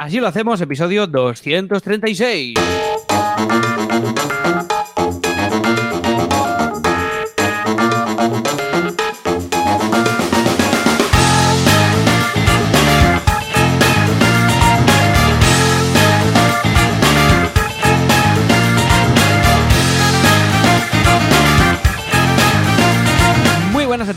[0.00, 2.54] Así lo hacemos, episodio 236.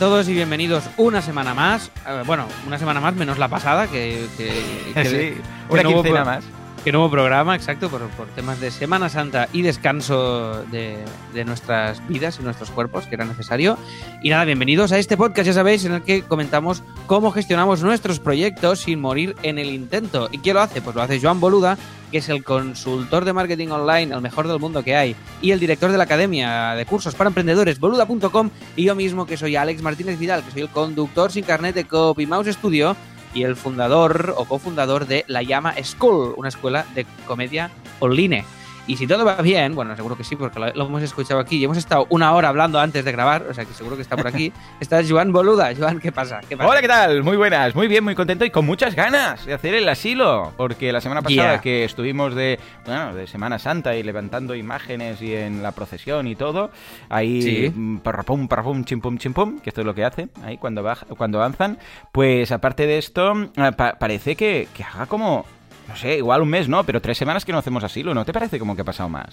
[0.03, 1.89] Todos y bienvenidos una semana más.
[2.05, 5.89] Eh, bueno, una semana más menos la pasada, que, que- que- Sí, que una no
[5.93, 6.43] quincena más.
[6.83, 10.97] Que nuevo programa, exacto, por, por temas de Semana Santa y descanso de,
[11.33, 13.77] de nuestras vidas y nuestros cuerpos, que era necesario.
[14.21, 18.19] Y nada, bienvenidos a este podcast, ya sabéis, en el que comentamos cómo gestionamos nuestros
[18.19, 20.27] proyectos sin morir en el intento.
[20.29, 20.81] ¿Y quién lo hace?
[20.81, 21.77] Pues lo hace Joan Boluda,
[22.11, 25.61] que es el consultor de marketing online, el mejor del mundo que hay, y el
[25.61, 29.81] director de la Academia de Cursos para Emprendedores, boluda.com, y yo mismo, que soy Alex
[29.81, 32.97] Martínez Vidal, que soy el conductor sin carnet de Copy Mouse Studio
[33.33, 38.45] y el fundador o cofundador de La Llama School, una escuela de comedia online.
[38.85, 41.55] Y si todo va bien, bueno, seguro que sí, porque lo, lo hemos escuchado aquí
[41.57, 44.17] y hemos estado una hora hablando antes de grabar, o sea que seguro que está
[44.17, 44.51] por aquí.
[44.81, 45.71] Está Joan Boluda.
[45.77, 46.41] Joan, ¿qué pasa?
[46.49, 46.69] ¿Qué pasa?
[46.69, 47.23] Hola, ¿qué tal?
[47.23, 50.51] Muy buenas, muy bien, muy contento y con muchas ganas de hacer el asilo.
[50.57, 51.61] Porque la semana pasada Yeah.
[51.61, 56.35] que estuvimos de, bueno, de Semana Santa y levantando imágenes y en la procesión y
[56.35, 56.69] todo,
[57.09, 57.71] ahí Sí.
[57.73, 61.37] mm, parrapum, parrapum, chimpum, chimpum, que esto es lo que hacen ahí cuando, baja, cuando
[61.39, 61.77] avanzan,
[62.11, 63.33] pues aparte de esto,
[63.77, 65.45] pa- parece que, que haga como,
[65.87, 66.83] no sé, igual un mes, ¿no?
[66.83, 69.27] Pero tres semanas que no hacemos asilo, ¿no te parece como que ha pasado más?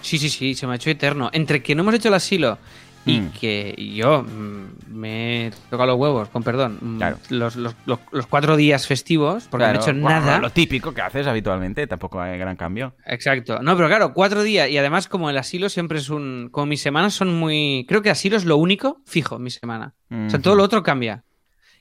[0.00, 1.30] Sí, sí, sí, se me ha hecho eterno.
[1.32, 2.58] Entre que no hemos hecho el asilo
[3.04, 3.30] y Mm.
[3.32, 7.18] que yo mm, me he tocado los huevos, con perdón, mm, Claro.
[7.30, 10.38] los, los- los- los cuatro días festivos, porque no he hecho bueno, nada.
[10.38, 12.94] Lo típico que haces habitualmente, tampoco hay gran cambio.
[13.06, 13.60] Exacto.
[13.60, 14.68] No, pero claro, cuatro días.
[14.70, 16.48] Y además, como el asilo siempre es un.
[16.52, 17.84] Como mis semanas son muy.
[17.88, 19.94] Creo que asilo es lo único fijo mi semana.
[20.10, 21.24] O sea, todo lo otro cambia.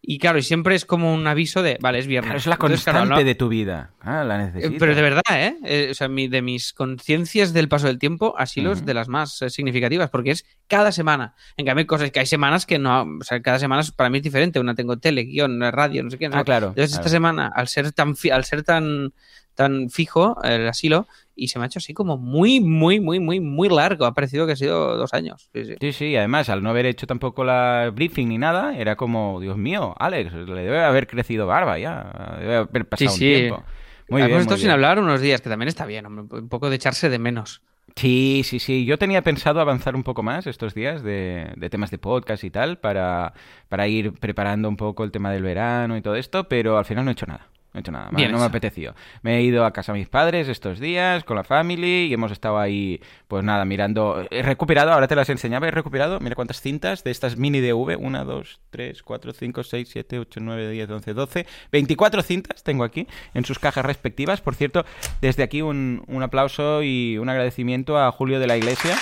[0.04, 1.78] Y claro, y siempre es como un aviso de.
[1.80, 2.30] Vale, es viernes.
[2.30, 3.92] Claro, es la Entonces, constante claro, no- de tu vida.
[4.02, 4.80] Ah, la eh, necesitas.
[4.80, 5.56] Pero de verdad, ¿eh?
[5.64, 8.88] Eh, O sea, mi- de mis conciencias del paso del tiempo, asilo es Ujú.
[8.88, 11.36] de las más eh, significativas, porque es cada semana.
[11.56, 13.04] En cambio, hay cosas que hay semanas que no.
[13.20, 14.60] O sea, cada semana es- para mí es diferente.
[14.60, 16.30] Una tengo tele, guion, radio, no sé qué.
[16.30, 16.68] no Ah, claro.
[16.70, 17.10] entonces esta claro.
[17.12, 19.14] semana, al ser tan fi- al ser tan
[19.54, 23.40] tan fijo el asilo, y se me ha hecho así como muy, muy, muy, muy,
[23.40, 24.06] muy largo.
[24.06, 25.50] Ha parecido que ha sido dos años.
[25.54, 25.76] Sí, sí.
[25.80, 29.58] Sí, sí, además, al no haber hecho tampoco la briefing ni nada, era como, Dios
[29.58, 33.64] mío, Alex, le debe haber crecido barba ya, debe haber pasado Sí, un tiempo.
[34.10, 34.74] Muy Hemos estado sin bien.
[34.74, 37.62] hablar unos días, que también está bien, hombre, un poco de echarse de menos.
[37.96, 38.86] Sí, sí, sí.
[38.86, 42.50] Yo tenía pensado avanzar un poco más estos días de, de temas de podcast y
[42.50, 43.34] tal para,
[43.70, 47.04] para ir preparando un poco el tema del verano y todo esto, pero al final
[47.06, 47.48] no he hecho nada.
[47.74, 48.50] No he hecho nada, Bien no me hecho.
[48.50, 48.96] apeteció.
[49.22, 52.32] Me he ido a casa de mis padres estos días con la family y hemos
[52.32, 54.28] estado ahí, pues nada, mirando.
[54.30, 57.96] He recuperado, ahora te las enseñaba, he recuperado, mira cuántas cintas de estas mini DV:
[57.98, 61.46] 1, 2, 3, 4, 5, 6, 7, 8, 9, 10, 11, 12.
[61.72, 64.42] 24 cintas tengo aquí en sus cajas respectivas.
[64.42, 64.84] Por cierto,
[65.22, 68.96] desde aquí un, un aplauso y un agradecimiento a Julio de la Iglesia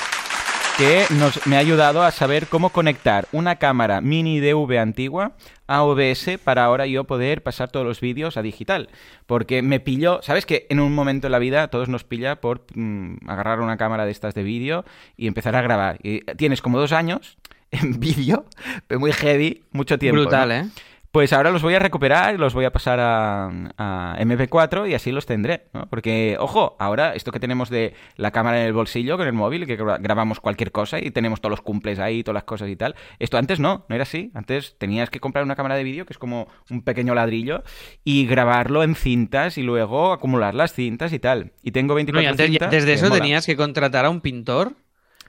[0.80, 5.34] que nos, me ha ayudado a saber cómo conectar una cámara mini DV antigua
[5.68, 8.88] a OBS para ahora yo poder pasar todos los vídeos a digital.
[9.26, 12.64] Porque me pilló, ¿sabes que en un momento en la vida todos nos pilla por
[12.74, 14.86] mm, agarrar una cámara de estas de vídeo
[15.18, 16.00] y empezar a grabar?
[16.02, 17.38] Y tienes como dos años
[17.72, 18.46] en vídeo,
[18.90, 20.22] muy heavy, mucho tiempo.
[20.22, 20.52] Brutal.
[20.54, 20.66] ¿eh?
[21.12, 23.48] Pues ahora los voy a recuperar y los voy a pasar a,
[23.80, 25.90] a MP4 y así los tendré, ¿no?
[25.90, 29.66] Porque, ojo, ahora esto que tenemos de la cámara en el bolsillo con el móvil,
[29.66, 32.76] que gra- grabamos cualquier cosa y tenemos todos los cumples ahí, todas las cosas y
[32.76, 32.94] tal.
[33.18, 34.30] Esto antes no, no era así.
[34.36, 37.64] Antes tenías que comprar una cámara de vídeo que es como un pequeño ladrillo
[38.04, 41.54] y grabarlo en cintas y luego acumular las cintas y tal.
[41.64, 42.70] Y tengo No, 24 y antes, cintas.
[42.72, 43.20] desde que eso mola.
[43.20, 44.74] tenías que contratar a un pintor.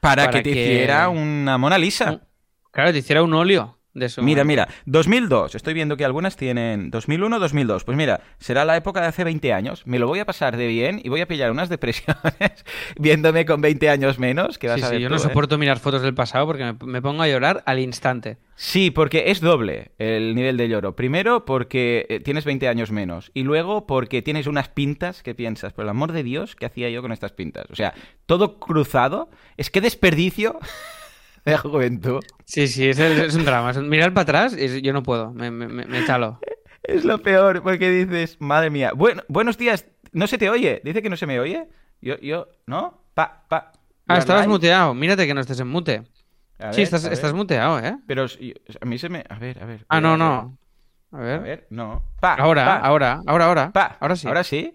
[0.02, 2.20] Para, para que te que- hiciera una Mona Lisa.
[2.70, 4.22] Claro, te hiciera un óleo de eso.
[4.22, 7.84] Mira, mira, 2002, estoy viendo que algunas tienen 2001, 2002.
[7.84, 9.86] Pues mira, será la época de hace 20 años.
[9.86, 12.64] Me lo voy a pasar de bien y voy a pillar unas depresiones
[12.98, 15.22] viéndome con 20 años menos, que vas Sí, a sí, yo tú, no ¿eh?
[15.22, 18.38] soporto mirar fotos del pasado porque me, me pongo a llorar al instante.
[18.54, 20.94] Sí, porque es doble el nivel de lloro.
[20.94, 25.72] Primero porque eh, tienes 20 años menos y luego porque tienes unas pintas que piensas,
[25.72, 27.64] por el amor de Dios, ¿qué hacía yo con estas pintas?
[27.70, 27.94] O sea,
[28.26, 29.30] todo cruzado.
[29.56, 30.58] Es que desperdicio
[31.44, 32.20] de juventud.
[32.44, 33.72] Sí, sí, es, el- es un drama.
[33.82, 36.40] mirar para atrás, es- yo no puedo, me, me, me- chalo.
[36.82, 38.92] Es lo peor, porque dices, madre mía.
[38.94, 40.80] Bueno, buenos días, no se te oye.
[40.84, 41.68] Dice que no se me oye.
[42.00, 43.04] Yo, yo, ¿no?
[43.14, 43.72] Pa, pa.
[44.08, 44.94] Ah, estabas muteado.
[44.94, 46.02] Mírate que no estés en mute.
[46.58, 47.96] A sí, ver, estás, estás muteado, ¿eh?
[48.06, 48.26] Pero
[48.80, 49.24] a mí se me.
[49.28, 49.84] A ver, a ver.
[49.88, 50.58] Ah, no, no.
[51.12, 51.40] A A ver.
[51.40, 52.02] ver, no.
[52.20, 53.70] Pa, Ahora, pa, ahora, ahora, ahora.
[53.72, 53.96] pa.
[54.00, 54.26] Ahora sí.
[54.26, 54.74] Ahora sí.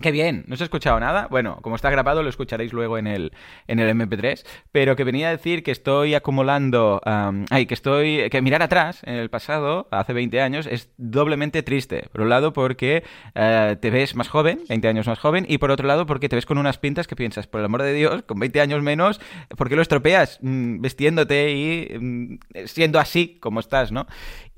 [0.00, 1.28] Qué bien, no se ha escuchado nada.
[1.30, 3.32] Bueno, como está grabado lo escucharéis luego en el,
[3.66, 4.46] en el MP3.
[4.72, 7.02] Pero que venía a decir que estoy acumulando...
[7.04, 8.30] am, ay, que estoy...
[8.30, 12.08] Que mirar atrás, en el pasado, hace 20 años, es doblemente triste.
[12.12, 13.04] Por un lado porque
[13.34, 16.36] eh, te ves más joven, 20 años más joven, y por otro lado porque te
[16.36, 19.20] ves con unas pintas que piensas, por el amor de Dios, con 20 años menos,
[19.54, 20.38] ¿por qué lo estropeas?
[20.40, 24.06] Mm, vestiéndote y mm, siendo así como estás, ¿no?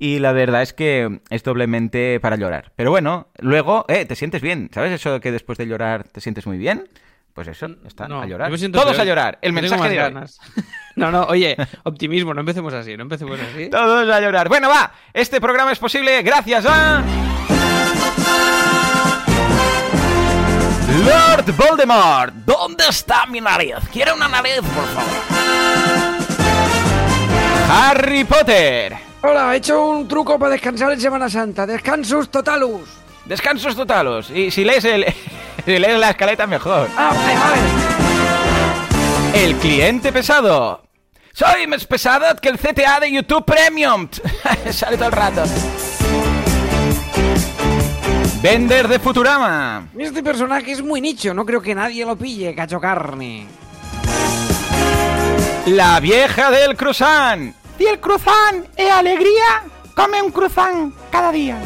[0.03, 2.73] Y la verdad es que es doblemente para llorar.
[2.75, 4.69] Pero bueno, luego, eh, te sientes bien.
[4.73, 6.89] ¿Sabes eso que después de llorar te sientes muy bien?
[7.33, 8.49] Pues eso, está, No, a llorar.
[8.51, 8.99] Todos peor.
[8.99, 9.39] a llorar.
[9.41, 10.39] El tengo mensaje de ganas.
[10.97, 13.69] No, no, oye, optimismo, no empecemos así, no empecemos así.
[13.71, 14.49] Todos a llorar.
[14.49, 14.91] Bueno, va.
[15.13, 17.01] Este programa es posible gracias a...
[21.05, 22.33] Lord Voldemort.
[22.45, 23.75] ¿Dónde está mi nariz?
[23.91, 25.13] Quiero una nariz, por favor.
[27.71, 29.12] Harry Potter.
[29.25, 31.65] Hola, he hecho un truco para descansar en Semana Santa.
[31.65, 32.89] Descansus totalus.
[33.23, 34.29] Descansos totalos.
[34.29, 35.05] Y si lees, el,
[35.65, 36.89] si lees la escaleta, mejor.
[36.97, 37.61] Ah, vale, vale.
[39.45, 40.83] El cliente pesado.
[41.31, 44.09] Soy más pesado que el CTA de YouTube Premium.
[44.69, 45.43] Sale todo el rato.
[48.41, 49.87] Vender de Futurama.
[49.97, 53.47] Este personaje es muy nicho, no creo que nadie lo pille, cacho carne.
[55.67, 57.62] La vieja del croissant.
[57.83, 59.65] ¿Y el croissant es alegría?
[59.93, 61.57] Come un croissant cada día.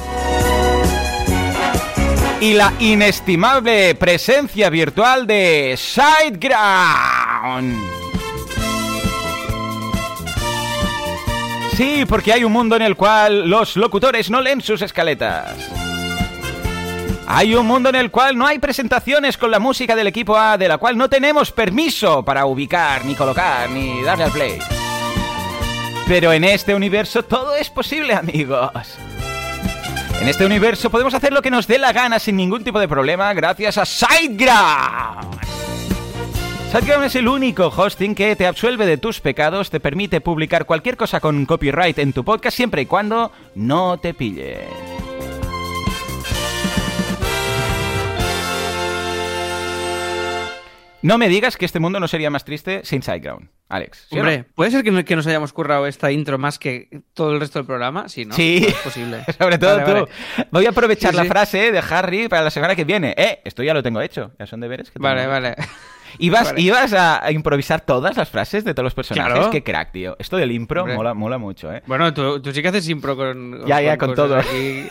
[2.42, 6.58] Y la inestimable presencia virtual de Sideground.
[11.76, 15.70] Sí, porque hay un mundo en el cual los locutores no leen sus escaletas.
[17.28, 20.58] Hay un mundo en el cual no hay presentaciones con la música del equipo A,
[20.58, 24.60] de la cual no tenemos permiso para ubicar, ni colocar, ni darle al play.
[26.08, 28.72] Pero en este universo todo es posible, amigos.
[30.22, 32.88] En este universo podemos hacer lo que nos dé la gana sin ningún tipo de
[32.88, 35.38] problema gracias a SiteGround.
[36.72, 40.96] SiteGround es el único hosting que te absuelve de tus pecados, te permite publicar cualquier
[40.96, 44.97] cosa con copyright en tu podcast siempre y cuando no te pille.
[51.02, 54.08] No me digas que este mundo no sería más triste sin SiteGround, Alex.
[54.10, 54.30] ¿sí o no?
[54.30, 57.40] Hombre, ¿puede ser que, no- que nos hayamos currado esta intro más que todo el
[57.40, 58.10] resto del programa?
[58.10, 58.34] Sí, ¿no?
[58.36, 58.60] Sí.
[58.62, 59.24] No es posible.
[59.38, 59.92] Sobre todo Vale, tú.
[60.38, 60.48] vale.
[60.52, 61.30] Voy a aprovechar Sí, la sí.
[61.30, 63.14] frase de Harry para la semana que viene.
[63.16, 64.32] Eh, esto ya lo tengo hecho.
[64.40, 65.04] Ya son deberes que tengo.
[65.08, 65.56] Vale, vale.
[66.20, 66.62] ¿Ibas, Vale.
[66.62, 69.34] ibas a, improvisar todas las frases de todos los personajes?
[69.34, 69.50] Claro.
[69.52, 70.16] Qué crack, tío.
[70.20, 70.96] Esto del impro Hombre.
[70.96, 71.82] mola, mola mucho, ¿eh?
[71.88, 73.66] Bueno, tú, tú sí que haces impro con.
[73.66, 74.38] Ya, ya, con todo.
[74.38, 74.86] aquí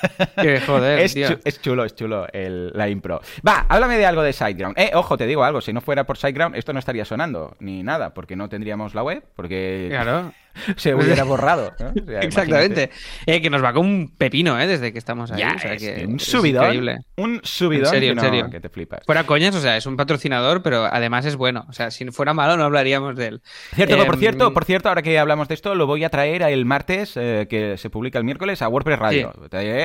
[0.67, 1.29] joder, Es, tío.
[1.29, 3.21] chu- es chulo, es chulo el- la impro.
[3.47, 4.79] Va, háblame de algo de SiteGround.
[4.79, 5.61] Eh, ojo, te digo algo.
[5.61, 9.03] Si no fuera por SiteGround, esto no estaría sonando ni nada, porque no tendríamos la
[9.03, 10.33] web, porque Claro.
[10.76, 11.75] se hubiera borrado.
[11.79, 11.88] ¿no?
[12.03, 12.91] O sea, Exactamente.
[13.26, 14.67] Eh, que nos va con un pepino, ¿eh?
[14.67, 15.41] Desde que estamos ahí.
[15.41, 16.64] Ya, o sea, es que un es subidón.
[16.64, 16.99] increíble.
[17.17, 18.50] Un subidón En serio, que, en no- serio.
[18.50, 19.00] que te flipas.
[19.06, 21.64] Fuera coñas, o sea, es un patrocinador, pero además es bueno.
[21.69, 23.43] O sea, si fuera malo no hablaríamos de él.
[23.75, 26.43] Cierto, por Em, cierto, por cierto, ahora que hablamos de esto, lo voy a traer
[26.43, 29.32] el martes, eh, que se publica el miércoles, a WordPress Radio.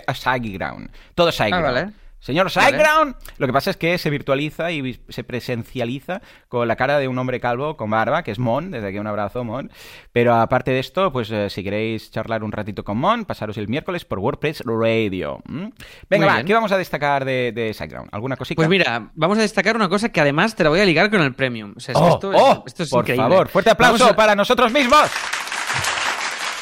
[0.07, 0.89] A SiteGround.
[1.15, 1.65] Todo SiteGround.
[1.65, 1.91] Ah, vale.
[2.21, 2.67] Señor Vale.
[2.67, 7.07] SiteGround, lo que pasa es que se virtualiza y se presencializa con la cara de
[7.07, 9.71] un hombre calvo con barba, que es Mon, desde aquí un abrazo, Mon.
[10.13, 13.67] Pero aparte de esto, pues eh, si queréis charlar un ratito con Mon, pasaros el
[13.67, 15.39] miércoles por WordPress Radio.
[16.09, 16.43] Venga, va.
[16.43, 18.09] ¿qué vamos a destacar de, de SiteGround?
[18.11, 18.55] ¿Alguna cosita?
[18.55, 21.21] Pues mira, vamos a destacar una cosa que además te la voy a ligar con
[21.21, 21.73] el premium.
[21.75, 22.63] O sea, es que ¡Oh, es- oh!
[22.67, 23.27] esto es por increíble.
[23.29, 25.09] favor, fuerte aplauso a- para nosotros mismos.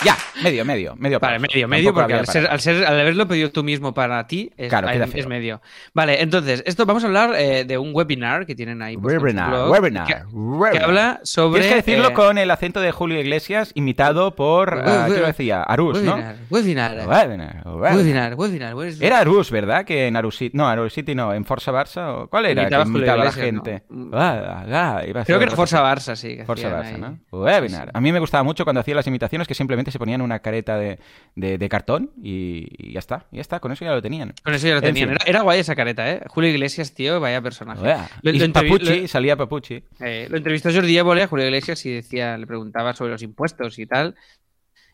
[0.04, 1.19] Ya, medio, medio, medio.
[1.19, 4.50] Vale, medio, medio, porque al, ser, al, ser- al haberlo pedido tú mismo para ti,
[4.56, 5.62] es, Claro, es medio.
[5.94, 8.94] Vale, entonces, esto vamos a hablar eh, de un webinar que tienen ahí.
[8.96, 10.72] su Webinar, blog, webinar, que, webinar.
[10.72, 11.62] que habla sobre.
[11.62, 14.84] Tienes que decirlo eh, con el acento de Julio Iglesias, imitado por.
[14.84, 15.63] ¿Qué lo decía?
[15.63, 16.15] Arús, ¿no?
[16.15, 18.36] webinar, webinar, Webinar, webinar.
[18.36, 19.84] webinar, webinar, is- Era Arús, ¿verdad?
[19.84, 20.56] Que en Arús City.
[20.56, 22.24] No, Arús City no, en Forza Barça.
[22.24, 22.62] ¿o ¿Cuál era?
[22.62, 23.84] Imitaba que imitaba a la gente.
[23.89, 24.18] ¿no?
[24.18, 25.84] Ah, ah, iba a Creo que era Forza.
[25.84, 26.38] Barça, sí.
[26.46, 27.01] Forza Barça, ahí.
[27.01, 27.20] ¿no?
[27.32, 27.91] Webinar.
[27.94, 30.77] A mí me gustaba mucho cuando hacía las imitaciones que simplemente se ponían una careta
[30.77, 31.00] de,
[31.36, 33.25] de- de cartón y, y ya está.
[33.31, 34.34] Ya está, con eso ya lo tenían.
[34.43, 35.10] Con eso ya lo En tenían.
[35.12, 36.22] Era, era guay esa careta, ¿eh?
[36.27, 37.81] Julio Iglesias, tío, vaya personaje.
[38.22, 39.84] Lo- Y lo Papuchi, lo- salía Papuchi.
[40.00, 43.79] Eh, lo entrevistó Jordi Évole a Julio Iglesias y decía, le preguntaba sobre los impuestos
[43.79, 44.15] y tal.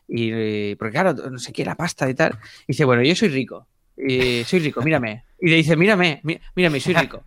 [0.08, 2.32] Y eh, porque claro, no sé qué, la pasta y tal.
[2.62, 3.66] Y dice, bueno, yo soy rico.
[3.98, 5.24] Y soy rico, mírame.
[5.40, 7.24] Y le dice, mírame, mí- mírame, soy rico.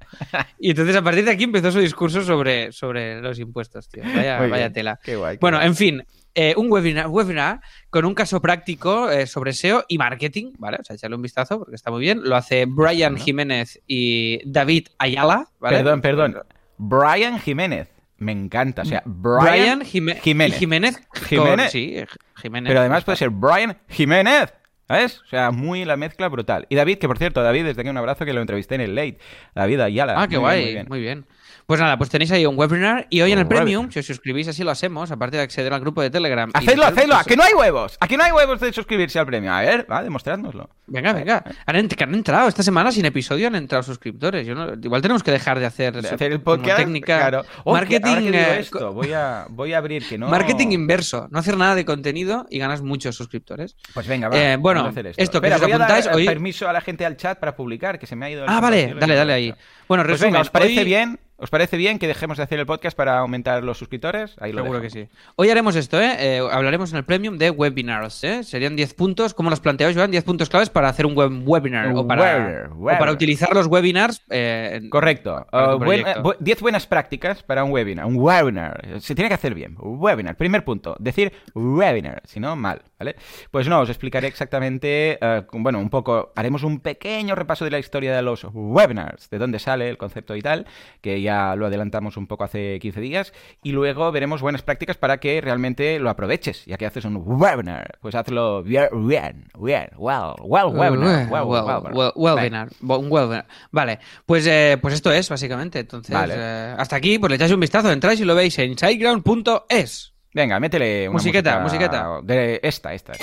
[0.59, 4.03] Y entonces a partir de aquí empezó su discurso sobre, sobre los impuestos, tío.
[4.03, 4.99] Vaya, vaya tela.
[5.03, 5.35] Qué guay.
[5.35, 5.67] qué Bueno, guay.
[5.67, 6.03] en fin,
[6.35, 10.77] eh, un webinar, webinar con un caso práctico eh, sobre SEO y marketing, ¿vale?
[10.79, 12.21] O sea, echarle un vistazo porque está muy bien.
[12.23, 13.17] Lo hace Brian.
[13.17, 15.77] Jiménez y David Ayala, ¿vale?
[15.77, 16.37] Perdón, perdón.
[16.77, 17.89] Brian Jiménez.
[18.17, 18.81] Me encanta.
[18.81, 20.57] O sea, Brian, Brian Jime- Jiménez.
[20.57, 20.97] Jiménez.
[21.07, 21.71] con- Jiménez.
[21.71, 21.95] sí,
[22.41, 22.69] Jiménez.
[22.69, 24.53] Pero además puede ser Brian Jiménez.
[24.89, 25.21] ¿Sabes?
[25.21, 26.65] O sea, muy la mezcla brutal.
[26.67, 28.95] Y David, que por cierto, David, desde aquí un abrazo que lo entrevisté en el
[28.95, 29.19] Late.
[29.53, 30.15] David Ayala.
[30.19, 30.63] Ah, qué Muy bien, guay.
[30.63, 30.85] muy bien.
[30.89, 31.25] Muy bien.
[31.69, 33.63] Pues nada, pues tenéis ahí un webinar y hoy en el webinar.
[33.63, 36.49] Premium, si os suscribís así lo hacemos, aparte de acceder al grupo de Telegram.
[36.51, 37.13] Hacedlo, hacedlo.
[37.13, 37.95] ¿A pues- que no hay huevos?
[37.99, 39.53] ¿A que no hay huevos de suscribirse al premio?
[39.53, 40.67] A ver, va, demostrádnoslo.
[40.87, 41.43] Venga, venga.
[41.67, 44.47] Han, que han entrado esta semana sin episodio, han entrado suscriptores.
[44.47, 46.77] Yo no- igual tenemos que dejar de hacer, De hacer el podcast.
[46.79, 47.19] técnica.
[47.19, 47.45] Claro.
[47.65, 50.27] Oh, marketing, que eh, esto, voy, a, voy a abrir que no.
[50.27, 51.27] marketing inverso.
[51.29, 53.75] No hacer nada de contenido y ganas muchos suscriptores.
[53.93, 54.35] Pues venga, va.
[54.35, 55.21] Eh, bueno, vamos a hacer esto.
[55.21, 57.37] esto que Espera, os voy a dar apuntáis, hoy- permiso a la gente al chat
[57.37, 58.43] para publicar, que se me ha ido.
[58.45, 59.53] el Ah, vale, dale, dale ahí.
[59.87, 61.19] Bueno, Pues resumen, venga, ¿os parece hoy- bien?
[61.41, 64.35] ¿Os parece bien que dejemos de hacer el podcast para aumentar los suscriptores?
[64.41, 65.07] Ahí lo Seguro que sí.
[65.37, 66.15] Hoy haremos esto, ¿eh?
[66.19, 68.43] Eh, Hablaremos en el Premium de webinars, ¿eh?
[68.43, 70.11] Serían 10 puntos, ¿cómo los planteáis, Joan?
[70.11, 73.67] 10 puntos claves para hacer un web webinar o para, webinar, o para utilizar los
[73.67, 74.21] webinars.
[74.29, 75.47] eh, Correcto.
[75.49, 76.19] Para tu Uh, buen- proyecto.
[76.19, 78.05] eh, bu- 10 buenas prácticas para un webinar.
[78.05, 78.99] Un webinar.
[78.99, 79.75] Se tiene que hacer bien.
[79.79, 80.35] Webinar.
[80.35, 80.97] Primer punto.
[80.99, 82.21] Decir webinar.
[82.25, 82.81] Si no, mal.
[82.99, 83.15] ¿Vale?
[83.49, 85.17] Pues no, os explicaré exactamente.
[85.21, 86.33] eh, bueno, un poco.
[86.35, 89.29] Haremos un pequeño repaso de la historia de los webinars.
[89.29, 90.65] De dónde sale el concepto y tal.
[90.99, 93.33] Que ya lo adelantamos un poco hace 15 días.
[93.63, 96.65] Y luego veremos buenas prácticas para que realmente lo aproveches.
[96.65, 97.97] Ya que haces un webinar.
[98.01, 98.87] Pues hazlo bien.
[99.07, 99.45] Bien.
[99.59, 99.89] Bien.
[99.97, 100.33] Well.
[100.41, 101.27] Well webinar.
[101.29, 102.69] Well, Well, well, webinar.
[102.81, 103.45] Webinar.
[103.71, 105.79] Vale, pues, eh, pues esto es, básicamente.
[105.79, 106.33] Entonces, Vale.
[106.37, 110.13] eh, hasta aquí, pues le echáis un vistazo, entráis y lo veis en sideground.es.
[110.33, 112.19] Venga, métele una Musiqueta, musiqueta.
[112.23, 113.13] De esta, esta.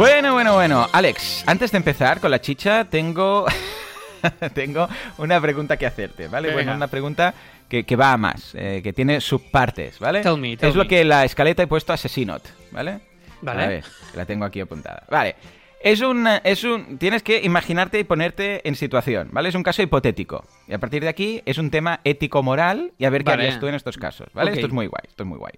[0.00, 0.88] Bueno, bueno, bueno.
[0.90, 3.44] Alex, antes de empezar con la chicha, tengo.
[4.54, 4.88] tengo
[5.18, 6.48] una pregunta que hacerte, ¿vale?
[6.48, 6.62] Venga.
[6.62, 7.34] Bueno, una pregunta
[7.68, 10.22] que, que va a más, eh, que tiene subpartes, ¿vale?
[10.22, 10.88] Tell me, tell es lo me.
[10.88, 13.00] que en la escaleta he puesto Asesinot, ¿vale?
[13.42, 13.62] Vale.
[13.62, 15.04] A ver, que la tengo aquí apuntada.
[15.10, 15.36] Vale.
[15.82, 16.96] Es un, es un.
[16.96, 19.50] Tienes que imaginarte y ponerte en situación, ¿vale?
[19.50, 20.46] Es un caso hipotético.
[20.66, 23.42] Y a partir de aquí es un tema ético-moral y a ver qué Vale.
[23.42, 24.52] harías tú en estos casos, ¿vale?
[24.52, 25.52] Esto es muy guay, esto es muy guay.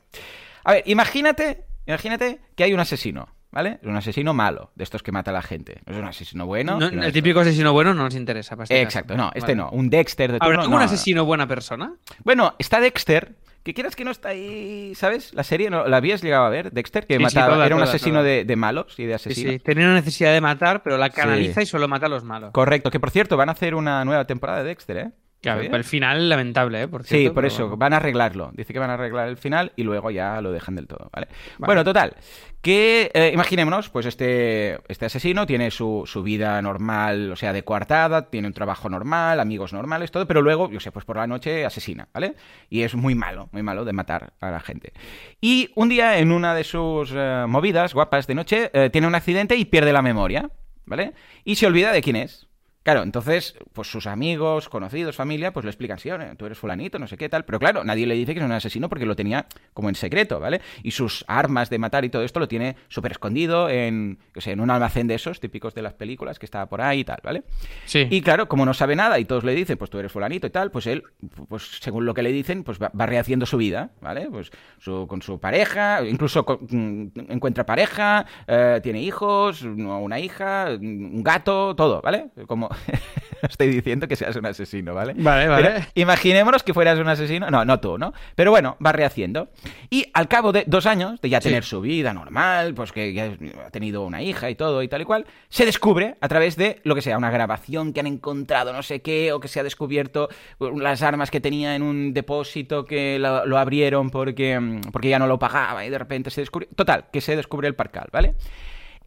[0.65, 3.79] A ver, imagínate, imagínate que hay un asesino, ¿vale?
[3.83, 5.81] Es un asesino malo, de estos que mata a la gente.
[5.87, 6.79] No es un asesino bueno.
[6.81, 7.13] No, el esto.
[7.13, 8.57] típico asesino bueno no nos interesa.
[8.57, 8.85] para este caso.
[8.85, 9.57] Exacto, no, este Vale.
[9.57, 9.71] no.
[9.71, 10.85] Un Dexter de ¿Habrá turno, no, no.
[10.85, 11.95] asesino buena persona?
[12.25, 15.33] Bueno, está Dexter, que quieras que no está ahí, ¿sabes?
[15.35, 15.87] La serie, ¿no?
[15.87, 16.73] ¿la habías llegado a ver?
[16.73, 18.25] Dexter, que Sí, sí, mataba, toda, era un toda, asesino toda.
[18.25, 19.53] De, de malos y de Sí, asesinos.
[19.55, 19.59] sí.
[19.61, 21.65] Tenía una necesidad de matar, pero la canaliza Sí.
[21.65, 22.51] y solo mata a los malos.
[22.53, 25.11] Correcto, que por cierto, van a hacer una nueva temporada de Dexter, ¿eh?
[25.41, 26.89] Claro, el final lamentable, ¿eh?
[26.89, 27.77] Por Sí, cierto, por pero eso, bueno.
[27.77, 28.51] van a arreglarlo.
[28.55, 31.27] Dice que van a arreglar el final y luego ya lo dejan del todo, ¿vale?
[31.59, 32.15] Bueno, total,
[32.63, 37.65] que eh, imaginémonos, pues este, este asesino tiene su, su vida normal, o sea, de
[37.65, 41.27] coartada, tiene un trabajo normal, amigos normales, todo, pero luego, yo sé, pues por la
[41.27, 42.37] noche asesina, ¿vale?
[42.71, 44.93] Y es muy malo, muy malo de matar a la gente.
[45.41, 49.17] Y un día, en una de sus eh, movidas guapas de noche, eh, tiene un
[49.17, 50.49] accidente y pierde la memoria,
[50.87, 51.15] ¿vale?
[51.45, 52.47] Y se olvida de quién es.
[52.83, 57.07] Claro, entonces, pues sus amigos, conocidos, familia, pues le explican, sí, tú eres fulanito, no
[57.07, 59.47] sé qué tal, pero claro, nadie le dice que es un asesino porque lo tenía
[59.73, 60.61] como en secreto, ¿vale?
[60.83, 64.53] Y sus armas de matar y todo esto lo tiene súper escondido en, o sea,
[64.53, 67.21] en un almacén de esos típicos de las películas que estaba por ahí y tal,
[67.23, 67.45] ¿vale?
[67.85, 68.09] Sí.
[68.11, 70.51] Y claro, como no sabe nada y todos le dicen, pues tú eres fulanito y
[70.51, 71.05] tal, pues él,
[71.49, 74.29] pues según lo que le dicen, pues va, va rehaciendo su vida, ¿vale?
[74.29, 80.67] Pues su- con su pareja, incluso con- mm, encuentra pareja, eh, tiene hijos, una hija,
[80.81, 82.31] un gato, todo, ¿vale?
[82.49, 82.72] Como
[83.43, 85.15] estoy diciendo que seas un asesino, ¿vale?
[85.17, 85.71] Vale, vale.
[85.71, 88.13] Pero imaginémonos que fueras un asesino, no, no tú, ¿no?
[88.35, 89.49] Pero bueno, va rehaciendo.
[89.91, 91.49] Y al cabo de dos años de ya Sí.
[91.49, 93.33] tener su vida normal, pues que ya
[93.67, 96.81] ha tenido una hija y todo y tal y cual, se descubre a través de
[96.85, 99.65] lo que sea, una grabación que han encontrado, no sé qué, o que se ha
[99.65, 100.29] descubierto
[100.77, 105.19] las armas que tenía en un depósito que lo, lo abrieron porque, mm, porque ya
[105.19, 106.69] no lo pagaba y de repente se descubrió.
[106.77, 108.35] Total, que se descubre el parcal, ¿vale?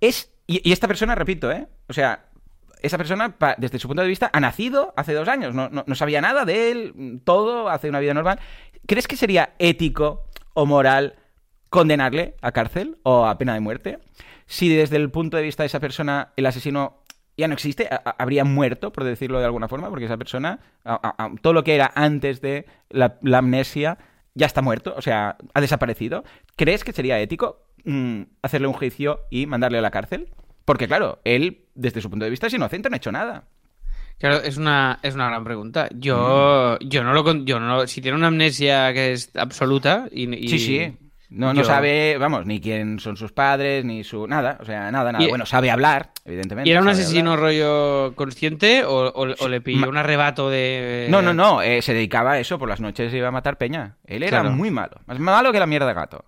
[0.01, 0.31] Es.
[0.47, 1.67] Y, y esta persona, repito, ¿eh?
[1.87, 2.25] O sea,
[2.85, 5.95] esa persona, desde su punto de vista, ha nacido hace dos años, no, no- no
[5.95, 8.39] sabía nada de él, todo, hace una vida normal.
[8.87, 11.15] ¿Crees que sería ético o moral
[11.69, 13.99] condenarle a cárcel o a pena de muerte?
[14.45, 17.01] Si desde el punto de vista de esa persona el asesino
[17.37, 20.59] ya no existe, habría muerto, por decirlo de alguna forma, porque esa persona,
[21.41, 23.97] todo lo que era antes de la, la amnesia,
[24.35, 26.23] ya está muerto, o sea, ha desaparecido.
[26.55, 30.29] ¿Crees que sería ético mm, hacerle un juicio y mandarle a la cárcel?
[30.65, 33.43] Porque claro, él, desde su punto de vista, es inocente, no ha hecho nada.
[34.17, 35.87] Claro, es una, es una gran pregunta.
[35.93, 36.87] Yo, Mm.
[36.87, 40.47] yo no lo con- yo no si tiene una amnesia que es absoluta y, y-
[40.47, 40.97] Sí, sí.
[41.29, 44.25] No, no yo- sabe, vamos, ni quién son sus padres, ni su...
[44.27, 45.23] Nada, o sea, nada, nada.
[45.23, 46.69] Y- bueno, sabe hablar, evidentemente.
[46.69, 47.45] ¿Y era un asesino hablar.
[47.47, 51.07] rollo consciente o, o- o le pilló ma- un arrebato de...
[51.09, 53.97] No, no, no, eh, se dedicaba a eso, por las noches iba a matar peña.
[54.05, 54.55] Él era Claro.
[54.55, 56.23] muy malo, más malo que la mierda de gato.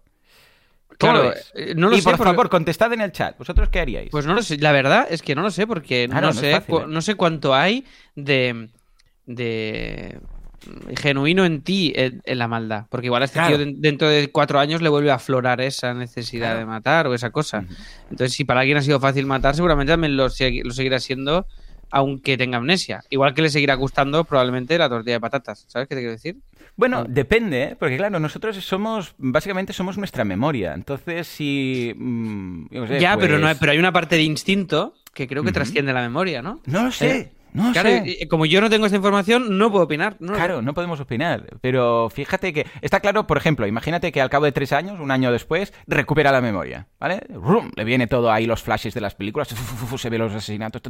[1.00, 1.52] ¿Cómo Claro, ves?
[1.54, 3.38] eh, no lo y sé por porque- favor, contestad en el chat.
[3.38, 4.10] ¿Vosotros qué haríais?
[4.10, 6.52] Pues no lo sé, la verdad es que no lo sé porque Claro, no, sé,
[6.52, 6.86] fácil, ¿eh?
[6.88, 7.86] no sé cuánto hay
[8.16, 8.70] de,
[9.28, 10.20] de
[10.98, 12.86] genuino en ti en, en la maldad.
[12.90, 13.58] Porque igual a este Claro.
[13.58, 16.60] tío de- dentro de cuatro años le vuelve a aflorar esa necesidad Claro.
[16.60, 17.64] de matar o esa cosa.
[18.10, 20.30] Entonces, si para alguien ha sido fácil matar, seguramente también lo, lo
[20.74, 21.46] seguirá siendo,
[21.92, 23.04] aunque tenga amnesia.
[23.10, 25.66] Igual que le seguirá gustando probablemente la tortilla de patatas.
[25.68, 26.38] ¿Sabes qué te quiero decir?
[26.78, 27.06] Bueno, Ah.
[27.10, 27.76] depende, ¿eh?
[27.78, 30.74] porque claro, nosotros somos, básicamente somos nuestra memoria.
[30.74, 31.94] Entonces, si...
[31.98, 34.94] mm, yo qué sé, ya, pero, no, hay- pues- pero hay una parte de instinto
[35.14, 36.62] que creo que trasciende la memoria, ¿no?
[36.68, 38.28] No lo sé, Eh, no Claro, sé.
[38.30, 40.16] como yo no tengo esta información, no puedo opinar.
[40.20, 40.34] No.
[40.34, 44.46] Claro, no podemos opinar, pero fíjate que está claro, por ejemplo, imagínate que al cabo
[44.46, 47.22] de tres años, un año después, recupera la memoria, ¿vale?
[47.34, 47.72] ¡Rum!
[47.76, 49.48] Le viene todo ahí los flashes de las películas,
[49.98, 50.82] se ve los asesinatos,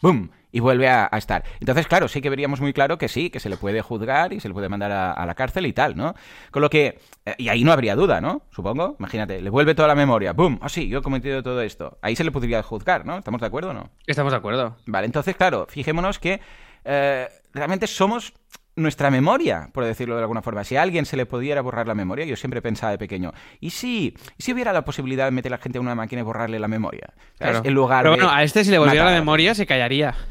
[0.00, 0.28] ¡bum!
[0.52, 1.44] Y vuelve a, a estar.
[1.60, 4.40] Entonces, claro, sí que veríamos muy claro que sí, que se le puede juzgar y
[4.40, 6.14] se le puede mandar a, a la cárcel y tal, ¿no?
[6.50, 8.42] Con lo que, eh, y ahí no habría duda, ¿no?
[8.50, 10.58] Supongo, imagínate, le vuelve toda la memoria, ¡bum!
[10.60, 11.98] Ah, sí, yo he cometido todo esto.
[12.02, 13.16] Ahí se le podría juzgar, ¿no?
[13.18, 13.88] ¿Estamos de acuerdo o no?
[14.06, 14.76] Estamos de acuerdo.
[14.86, 16.40] Vale, entonces, claro, fijémonos que
[16.84, 18.34] eh, realmente somos
[18.74, 20.64] nuestra memoria, por decirlo de alguna forma.
[20.64, 23.70] Si a alguien se le pudiera borrar la memoria, yo siempre pensaba de pequeño, ¿y
[23.70, 26.24] si, ¿y si hubiera la posibilidad de meter a la gente en una máquina y
[26.24, 27.12] borrarle la memoria?
[27.38, 30.14] En lugar Pero de bueno, a este si le volviera la memoria se callaría.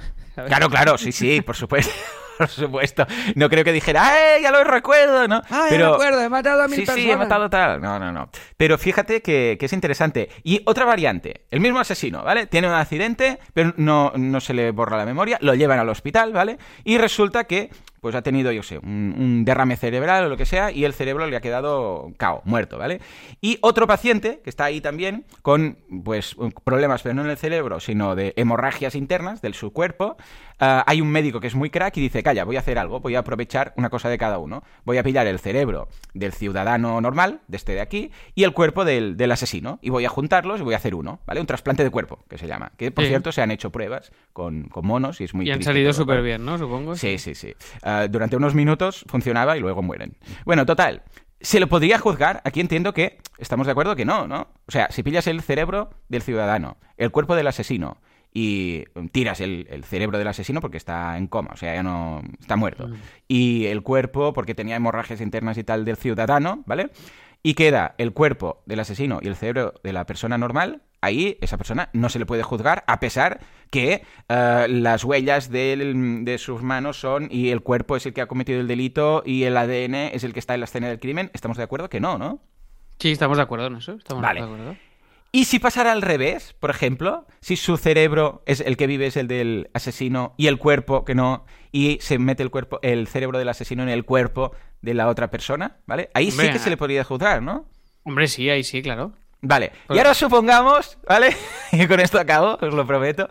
[0.47, 1.93] Claro, claro, sí, sí, por supuesto.
[2.41, 3.05] Por supuesto.
[3.35, 5.27] No creo que dijera, ¡ay, ya lo recuerdo!
[5.27, 5.35] ¿no?
[5.49, 5.89] Ah, ya Pero...
[5.89, 7.03] me acuerdo, he matado a mil Sí, personas.
[7.03, 7.79] sí, he matado tal.
[7.81, 8.29] No, no, no.
[8.57, 10.29] Pero fíjate que, que es interesante.
[10.43, 11.45] Y otra variante.
[11.51, 12.47] El mismo asesino, ¿vale?
[12.47, 15.37] Tiene un accidente, pero no, no se le borra la memoria.
[15.41, 16.57] Lo llevan al hospital, ¿vale?
[16.83, 17.69] Y resulta que,
[18.01, 20.93] pues ha tenido, yo sé, un, un derrame cerebral o lo que sea, y el
[20.93, 22.99] cerebro le ha quedado cao, muerto, ¿vale?
[23.41, 27.79] Y otro paciente, que está ahí también, con, pues, problemas, pero no en el cerebro,
[27.79, 30.17] sino de hemorragias internas del su cuerpo.
[30.59, 32.99] ah, hay un médico que es muy crack y dice, calla, voy a hacer algo,
[32.99, 34.63] voy a aprovechar una cosa de cada uno.
[34.83, 38.83] Voy a pillar el cerebro del ciudadano normal, de este de aquí, y el cuerpo
[38.85, 41.39] del, del asesino, y voy a juntarlos y voy a hacer uno, ¿vale?
[41.39, 42.71] Un trasplante de cuerpo, que se llama.
[42.77, 43.09] Que, por Sí.
[43.09, 46.21] cierto, se han hecho pruebas con, con monos y es muy Y han salido súper
[46.23, 46.57] bien, ¿no?
[46.57, 46.95] Supongo.
[46.95, 47.53] Sí, sí, sí.
[47.99, 50.17] Ah, durante unos minutos funcionaba y luego mueren.
[50.45, 51.03] Bueno, total.
[51.39, 52.41] ¿Se lo podría juzgar?
[52.45, 54.47] Aquí entiendo que estamos de acuerdo que no, ¿no?
[54.67, 57.97] O sea, si pillas el cerebro del ciudadano, el cuerpo del asesino
[58.33, 62.21] y tiras el, el cerebro del asesino porque está en coma, o sea, ya no
[62.39, 62.93] está muerto, Mm.
[63.27, 66.91] y el cuerpo porque tenía hemorragias internas y tal del ciudadano, ¿vale?
[67.43, 71.57] Y queda el cuerpo del asesino y el cerebro de la persona normal, ahí esa
[71.57, 73.39] persona no se le puede juzgar a pesar
[73.71, 78.27] que eh, las huellas de sus manos son y el cuerpo es el que ha
[78.27, 81.31] cometido el delito y el ADN es el que está en la escena del crimen.
[81.33, 82.41] ¿Estamos de acuerdo que no, no?
[82.99, 83.93] Sí, estamos de acuerdo en eso.
[83.93, 84.41] Estamos Vale.
[84.41, 84.75] de acuerdo.
[85.31, 89.15] Y si pasara al revés, por ejemplo, si su cerebro es el que vive es
[89.15, 93.37] el del asesino y el cuerpo que no, y se mete el cuerpo, el cerebro
[93.39, 96.09] del asesino en el cuerpo de la otra persona, ¿vale?
[96.13, 97.65] Ahí sí Hombre, que se le podría juzgar, ¿no?
[98.03, 99.13] Hombre, sí, ahí sí, claro.
[99.41, 101.35] Vale, y Pues- ahora supongamos, ¿vale?
[101.71, 103.27] y con esto acabo, os lo prometo,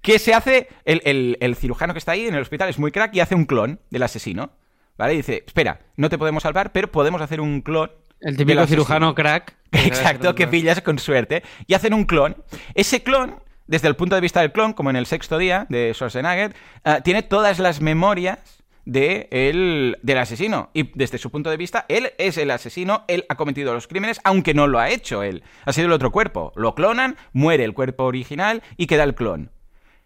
[0.00, 2.90] que se hace, el, el- el cirujano que está ahí en el hospital es muy
[2.92, 4.52] crack y hace un clon del asesino,
[4.98, 5.14] ¿vale?
[5.14, 7.90] Y dice, espera, no te podemos salvar, pero podemos hacer un clon.
[8.20, 8.84] El típico asesino".
[8.84, 9.56] cirujano crack.
[9.72, 11.42] Exacto, que pillas con suerte.
[11.66, 12.36] Y hacen un clon.
[12.74, 15.92] Ese clon, desde el punto de vista del clon, como en el sexto día de
[15.94, 16.54] Schwarzenegger,
[16.84, 18.38] ah, tiene todas las memorias
[18.84, 20.68] de el- del asesino.
[20.74, 24.20] Y desde su punto de vista, él es el asesino, él ha cometido los crímenes,
[24.24, 25.42] aunque no lo ha hecho él.
[25.64, 26.52] Ha sido el otro cuerpo.
[26.54, 29.50] Lo clonan, muere el cuerpo original y queda el clon.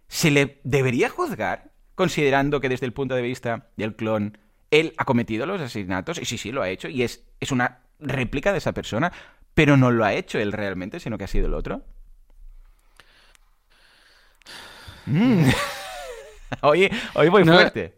[0.06, 4.38] ¿Se le debería juzgar considerando que desde el punto de vista del clon
[4.70, 6.20] él ha cometido los asesinatos?
[6.20, 6.88] Y sí, sí, lo ha hecho.
[6.88, 9.10] Y es, es una réplica de esa persona,
[9.54, 11.82] pero no lo ha hecho él realmente, sino que ha sido el otro.
[15.06, 15.48] Mm.
[16.62, 17.94] hoy, hoy voy No, fuerte.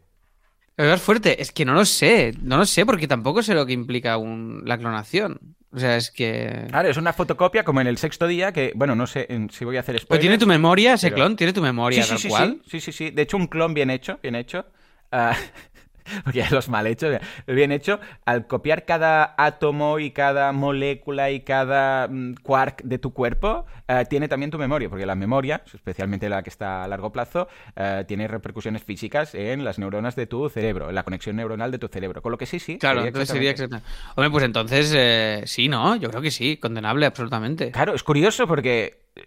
[0.77, 1.43] Es fuerte.
[1.43, 2.35] Es que no lo sé.
[2.41, 5.57] No lo sé porque tampoco sé lo que implica un- la clonación.
[5.71, 6.65] O sea, es que...
[6.71, 9.65] Claro, es una fotocopia como en el sexto día que, bueno, no sé en- si
[9.65, 10.23] voy a hacer Pues spoilers.
[10.23, 12.63] tiene tu memoria, ese pero- clon, tiene tu memoria sí, sí, tal sí, cual.
[12.65, 13.11] sí, sí, sí, sí.
[13.11, 14.65] De hecho, un clon bien hecho, bien hecho.
[15.13, 15.37] Ah,
[16.25, 17.17] porque ya los mal hechos,
[17.47, 23.13] bien hecho, al copiar cada átomo y cada molécula y cada mm, quark de tu
[23.13, 27.13] cuerpo, ah, tiene también tu memoria, porque la memoria, especialmente la que está a largo
[27.13, 31.71] plazo, ah, tiene repercusiones físicas en las neuronas de tu cerebro, en la conexión neuronal
[31.71, 32.23] de tu cerebro.
[32.23, 32.79] Con lo que sí, sí.
[32.79, 34.15] Claro, sería entonces sería exactamente- exactamente.
[34.17, 35.97] Hombre, pues entonces eh, sí, ¿no?
[35.97, 37.71] Yo creo que sí, condenable absolutamente.
[37.71, 39.23] Claro, es curioso porque eh,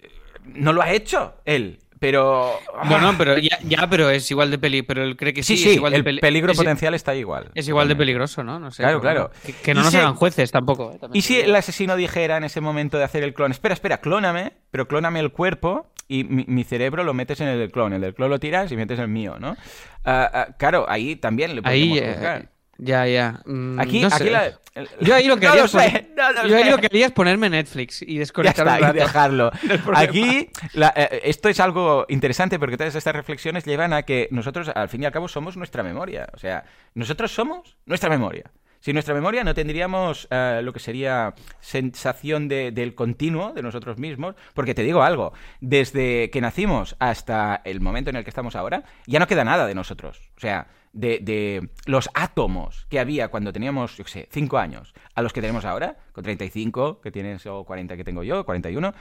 [0.45, 2.59] no lo ha hecho él, pero...
[2.85, 5.63] Bueno, pero ya, ya, pero es igual de peli, pero él cree que sí, Sí,
[5.63, 7.51] sí, es igual de el peli- peligro es- potencial está igual.
[7.53, 8.59] Es igual de peligroso, ¿no?
[8.59, 8.81] No sé.
[8.81, 9.31] Claro, claro.
[9.45, 10.93] Que, que no nos si- hagan jueces tampoco.
[10.93, 11.07] ¿eh?
[11.13, 14.53] ¿Y si el asesino dijera en ese momento de hacer el clon, espera, espera, clóname,
[14.71, 18.01] pero clóname el cuerpo y mi, mi cerebro lo metes en el del clon, el
[18.01, 19.55] del clon lo tiras y metes el mío, ¿no?
[20.03, 22.49] Ah, ah, claro, ahí también le Ahí, podemos eh, juzgar.
[22.83, 23.41] Ya, ya.
[23.45, 24.57] Mm, Aquí, no aquí la-
[25.01, 28.95] Yo ahí lo que haría sé, no es ponerme Netflix y Ya desconectar está, un
[28.97, 29.51] y dejarlo.
[29.93, 34.71] Aquí, la- eh, esto es algo interesante porque todas estas reflexiones llevan a que nosotros,
[34.73, 36.27] al fin y al cabo, somos nuestra memoria.
[36.33, 36.63] O sea,
[36.95, 38.49] nosotros somos nuestra memoria.
[38.79, 43.99] Sin nuestra memoria no tendríamos eh, lo que sería sensación de- del continuo de nosotros
[43.99, 48.55] mismos, porque te digo algo, desde que nacimos hasta el momento en el que estamos
[48.55, 50.19] ahora, ya no queda nada de nosotros.
[50.35, 54.93] O sea, de, de los átomos que había cuando teníamos, yo qué sé, 5 años,
[55.15, 58.93] a los que tenemos ahora, con 35, que tienes, o 40 que tengo yo, 41,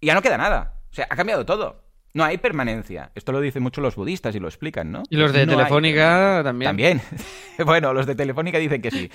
[0.00, 0.80] ya no queda nada.
[0.90, 1.82] O sea, ha cambiado todo.
[2.12, 3.10] No hay permanencia.
[3.16, 5.02] Esto lo dicen mucho los budistas y lo explican, ¿no?
[5.10, 6.68] Y los de No hay Telefónica también.
[6.68, 7.02] también.
[7.66, 9.10] bueno, los de Telefónica dicen que sí.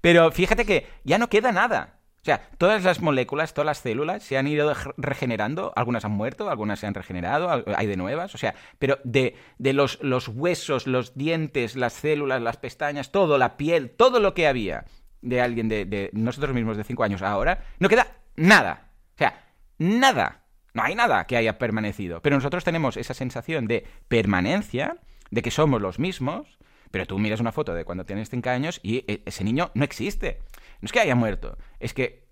[0.00, 1.99] Pero fíjate que ya no queda nada.
[2.22, 6.10] O sea, todas las moléculas, todas las células se han ido ge- regenerando, algunas han
[6.12, 10.28] muerto, algunas se han regenerado, hay de nuevas, o sea, pero de, de los, los
[10.28, 14.84] huesos, los dientes, las células, las pestañas, todo, la piel, todo lo que había
[15.22, 18.06] de alguien de, de nosotros mismos de 5 años ahora, no queda
[18.36, 18.90] nada.
[19.14, 19.44] O sea,
[19.78, 20.42] nada.
[20.74, 22.20] No hay nada que haya permanecido.
[22.22, 24.96] Pero nosotros tenemos esa sensación de permanencia,
[25.30, 26.58] de que somos los mismos,
[26.90, 29.84] pero tú miras una foto de cuando tienes 5 años y e- ese niño no
[29.84, 30.40] existe.
[30.80, 32.30] No es que haya muerto, es que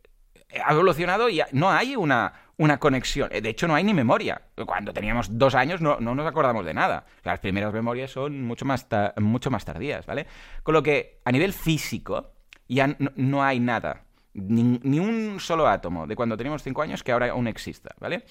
[0.64, 3.28] ha evolucionado y no hay una, una conexión.
[3.30, 4.42] De hecho, no hay ni memoria.
[4.66, 7.06] Cuando teníamos dos años no, no nos acordamos de nada.
[7.22, 10.26] Las primeras memorias son mucho más, mucho más tardías, ¿vale?
[10.62, 12.32] Con lo que, a nivel físico,
[12.66, 14.04] ya no, no hay nada.
[14.34, 18.24] Ni, ni un solo átomo de cuando teníamos cinco años que ahora aún exista, ¿vale?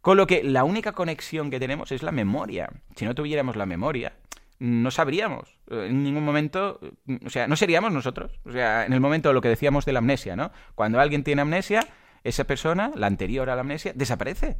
[0.00, 2.70] Con lo que la única conexión que tenemos es la memoria.
[2.94, 4.14] Si no tuviéramos la memoria,
[4.58, 5.58] no sabríamos.
[5.70, 8.40] Eh, En ningún momento, eh, o sea, no seríamos nosotros.
[8.44, 10.50] O sea, en el momento lo que decíamos de la amnesia, ¿no?
[10.74, 11.86] Cuando alguien tiene amnesia,
[12.24, 14.58] esa persona, la anterior a la amnesia, desaparece.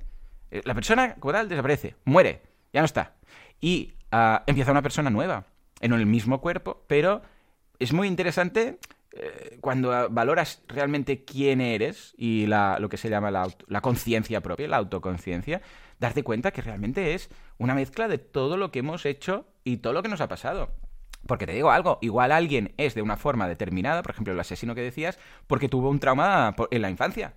[0.50, 3.14] Eh, La persona como tal desaparece, muere, ya no está.
[3.60, 5.46] Y ah, empieza una persona nueva,
[5.80, 7.22] en el mismo cuerpo, pero
[7.78, 8.78] es muy interesante
[9.12, 14.40] eh, cuando valoras realmente quién eres y la, lo que se llama la, la conciencia
[14.40, 15.60] propia, la autoconciencia,
[15.98, 19.92] darte cuenta que realmente es una mezcla de todo lo que hemos hecho y todo
[19.92, 20.72] lo que nos ha pasado.
[21.26, 24.74] Porque te digo algo, igual alguien es de una forma determinada, por ejemplo el asesino
[24.74, 27.34] que decías, porque tuvo un trauma en la infancia.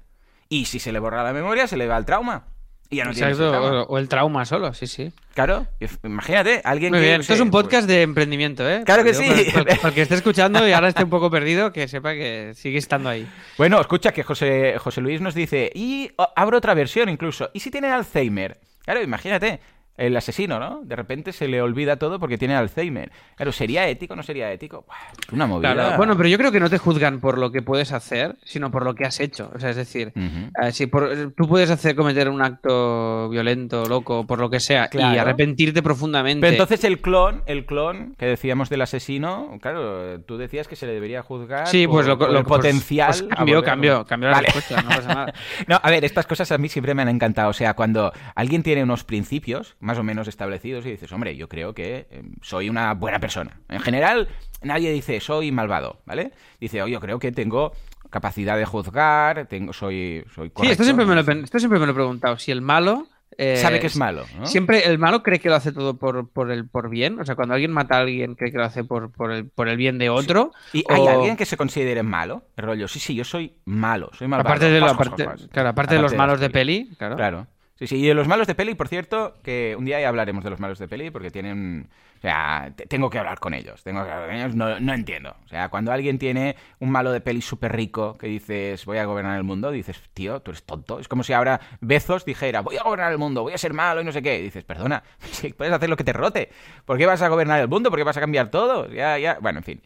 [0.50, 2.48] Y si se le borra la memoria, se le va el trauma.
[2.92, 5.12] Y ya no Exacto, o, o el trauma solo, sí, sí.
[5.34, 5.66] Claro,
[6.04, 7.06] imagínate, alguien Muy que...
[7.08, 8.84] bien, esto es un pues- podcast de emprendimiento, ¿eh?
[8.86, 9.26] Claro que sí.
[9.54, 12.12] Para, para- para el que esté escuchando y ahora esté un poco perdido, que sepa
[12.14, 13.26] que sigue estando ahí.
[13.58, 17.72] Bueno, escucha que José, José Luis nos dice, y abro otra versión incluso, ¿y si
[17.72, 18.60] tiene Alzheimer?
[18.84, 19.62] Claro, imagínate,
[19.98, 20.82] el asesino, ¿no?
[20.84, 23.12] De repente se le olvida todo porque tiene Alzheimer.
[23.36, 24.84] Claro, ¿sería ético o no sería ético?
[24.88, 24.98] Buah,
[25.34, 25.74] una movida.
[25.74, 28.72] Claro, bueno, pero yo creo que no te juzgan por lo que puedes hacer, sino
[28.72, 29.52] por lo que has hecho.
[29.54, 34.26] O sea, es decir, eh, si por- tú puedes hacer cometer un acto violento, loco,
[34.26, 36.42] por lo que sea, y arrepentirte profundamente.
[36.42, 40.86] Pero entonces el clon, el clon que decíamos del asesino, claro, tú decías que se
[40.88, 43.08] le debería juzgar sí, por, pues lo, por lo el potencial.
[43.10, 44.48] pues cambió, cambió, cambió la Vale.
[44.48, 45.34] respuesta, no pasa nada.
[45.68, 47.50] No, a ver, estas cosas a mí siempre me han encantado.
[47.50, 51.50] O sea, cuando alguien tiene unos principios más o menos establecidos y dices, hombre, yo
[51.50, 53.60] creo que eh, soy una buena persona.
[53.70, 54.28] En general,
[54.64, 56.32] nadie dice soy malvado, ¿vale?
[56.60, 57.74] Dice, oh, yo creo que tengo
[58.10, 61.92] capacidad de juzgar, tengo, soy, soy Sí, esto siempre, me lo, esto siempre me lo
[61.92, 62.38] he preguntado.
[62.38, 63.08] Si el malo.
[63.38, 64.46] eh, Sabe que es malo, ¿no?
[64.46, 67.20] Siempre el malo cree que lo hace todo por, por el por bien.
[67.22, 69.70] O sea, cuando alguien mata a alguien, cree que lo hace por, por, el, por
[69.70, 70.52] el bien de otro.
[70.74, 72.44] ¿Y hay alguien que se considere malo?
[72.58, 74.50] El rollo, sí, sí, yo soy malo, soy malvado.
[74.50, 77.16] Aparte de, lo- aparte, claro, aparte de los malos de peli, claro.
[77.16, 77.48] Claro.
[77.82, 80.44] Sí, sí, y de los malos de peli, por cierto, que un día ya hablaremos
[80.44, 81.90] de los malos de peli, porque tienen...
[82.20, 84.94] O sea, te- tengo que hablar con ellos, tengo que hablar con ellos, no, no
[84.94, 85.36] entiendo.
[85.46, 89.06] O sea, cuando alguien tiene un malo de peli súper rico que dices, voy a
[89.06, 91.00] gobernar el mundo, dices, tío, tú eres tonto.
[91.00, 94.02] Es como si ahora Bezos dijera, voy a gobernar el mundo, voy a ser malo
[94.02, 94.40] y no sé qué.
[94.40, 95.02] Dices, perdona,
[95.58, 96.52] puedes hacer lo que te rote.
[96.86, 97.90] ¿Por qué vas a gobernar el mundo?
[97.90, 98.88] ¿Por qué vas a cambiar todo?
[98.92, 99.82] Ya, ya, bueno, en fin.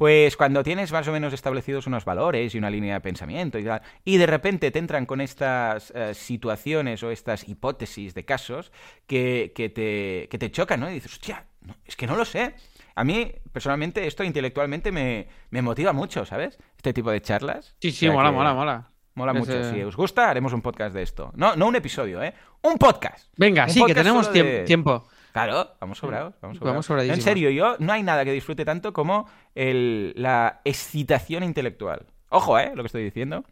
[0.00, 3.64] Pues cuando tienes más o menos establecidos unos valores y una línea de pensamiento y
[3.64, 8.72] tal, y de repente te entran con estas eh, situaciones o estas hipótesis de casos
[9.06, 10.90] que, que te, que te chocan, ¿no?
[10.90, 12.54] Y dices, hostia, no, es que no lo sé.
[12.94, 16.56] A mí, personalmente, esto intelectualmente me, me motiva mucho, ¿sabes?
[16.78, 17.76] Este tipo de charlas.
[17.82, 18.90] Sí, sí, O sea mola, que mola, mola.
[19.16, 19.70] Mola mucho.
[19.70, 21.30] Si os gusta, haremos un podcast de esto.
[21.36, 22.32] No, no un episodio, ¿eh?
[22.62, 23.30] Un podcast.
[23.36, 25.06] Venga, Un sí, que tenemos de- tiempo.
[25.32, 26.86] Claro, vamos sobrados, vamos sobrados.
[26.86, 27.18] Vamos.
[27.18, 32.06] En serio, yo no hay nada que disfrute tanto como el- la excitación intelectual.
[32.30, 32.72] Ojo, ¿eh?
[32.74, 33.44] Lo que estoy diciendo.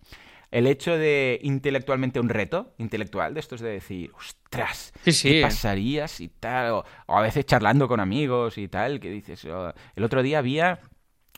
[0.51, 5.31] El hecho de intelectualmente un reto intelectual, de estos de decir, ostras, Sí, sí.
[5.33, 6.71] ¿qué pasaría si tal?
[6.73, 10.39] O, o a veces charlando con amigos y tal, que dices, oh, el otro día
[10.39, 10.81] había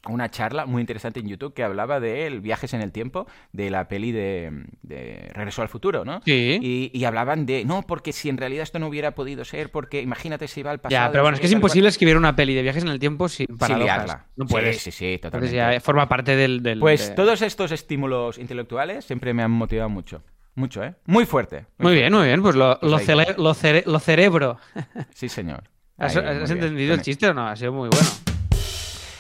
[0.09, 3.69] una charla muy interesante en YouTube que hablaba de el viajes en el tiempo de
[3.71, 6.23] la peli de, de Regreso al Futuro, ¿no?
[6.25, 6.59] Sí.
[6.63, 10.01] Y, y hablaban de, no, porque si en realidad esto no hubiera podido ser, porque
[10.01, 11.07] imagínate si va al pasado.
[11.07, 12.99] Ya, pero bueno, no es que es imposible escuchir una peli de viajes en el
[12.99, 13.47] tiempo sin.
[13.47, 13.85] Sin paradojas.
[13.85, 14.27] liarla.
[14.37, 14.81] No Sí, puedes.
[14.81, 15.57] Sí, sí, Entonces totalmente.
[15.77, 16.63] ya forma parte del...
[16.63, 20.23] del- Pues de- todos estos estímulos intelectuales siempre me han motivado mucho.
[20.55, 20.95] Mucho, ¿eh?
[21.07, 21.67] Muy fuerte.
[21.79, 22.43] Muy bien, muy bien.
[22.43, 24.57] Pues lo, Pues lo, cele- lo cere- lo cerebro.
[25.15, 25.65] Sí, señor.
[25.99, 26.51] ¿Has, Ahí, has muy bien.
[26.65, 27.47] entendido el chiste o no?
[27.47, 28.07] Ha sido muy bueno.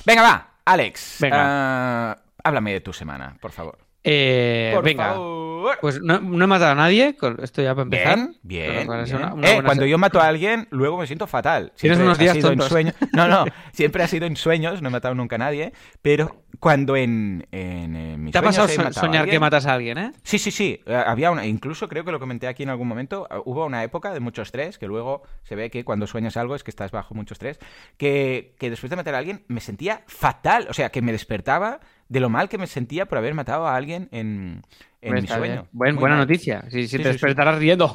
[0.06, 1.16] Venga, va, Alex.
[1.20, 1.36] Venga.
[1.40, 3.78] ah, háblame de tu semana, por favor.
[4.04, 5.12] Eh, Por venga.
[5.14, 5.40] favor.
[5.82, 8.16] Pues no, no he matado a nadie, esto ya para empezar.
[8.42, 8.88] Bien, bien.
[8.88, 11.72] Una- una Eh, cuando yo mato a alguien, luego me siento fatal.
[11.76, 12.94] Tienes Siempre unos ha días sido en sueños.
[13.12, 15.74] No, no, siempre ha sido en sueños, no he matado nunca a nadie.
[16.00, 19.98] Pero cuando en, en, eh, mis ¿Te ha pasado so- soñar que matas a alguien,
[19.98, 20.12] eh?
[20.22, 20.80] Sí, sí, sí.
[20.86, 23.28] Había una, incluso creo que lo comenté aquí en algún momento.
[23.44, 26.64] Hubo una época de mucho estrés, que luego se ve que cuando sueñas algo es
[26.64, 27.58] que estás bajo mucho estrés.
[27.98, 30.68] Que, que después de matar a alguien me sentía fatal.
[30.70, 31.80] O sea, que me despertaba
[32.10, 34.62] de lo mal que me sentía por haber matado a alguien en,
[35.00, 35.66] en mi sueño.
[35.72, 36.26] Buen- buena mal.
[36.26, 36.64] noticia.
[36.68, 37.12] Si, si Sí, te sí, sí.
[37.12, 37.86] despertarás riendo.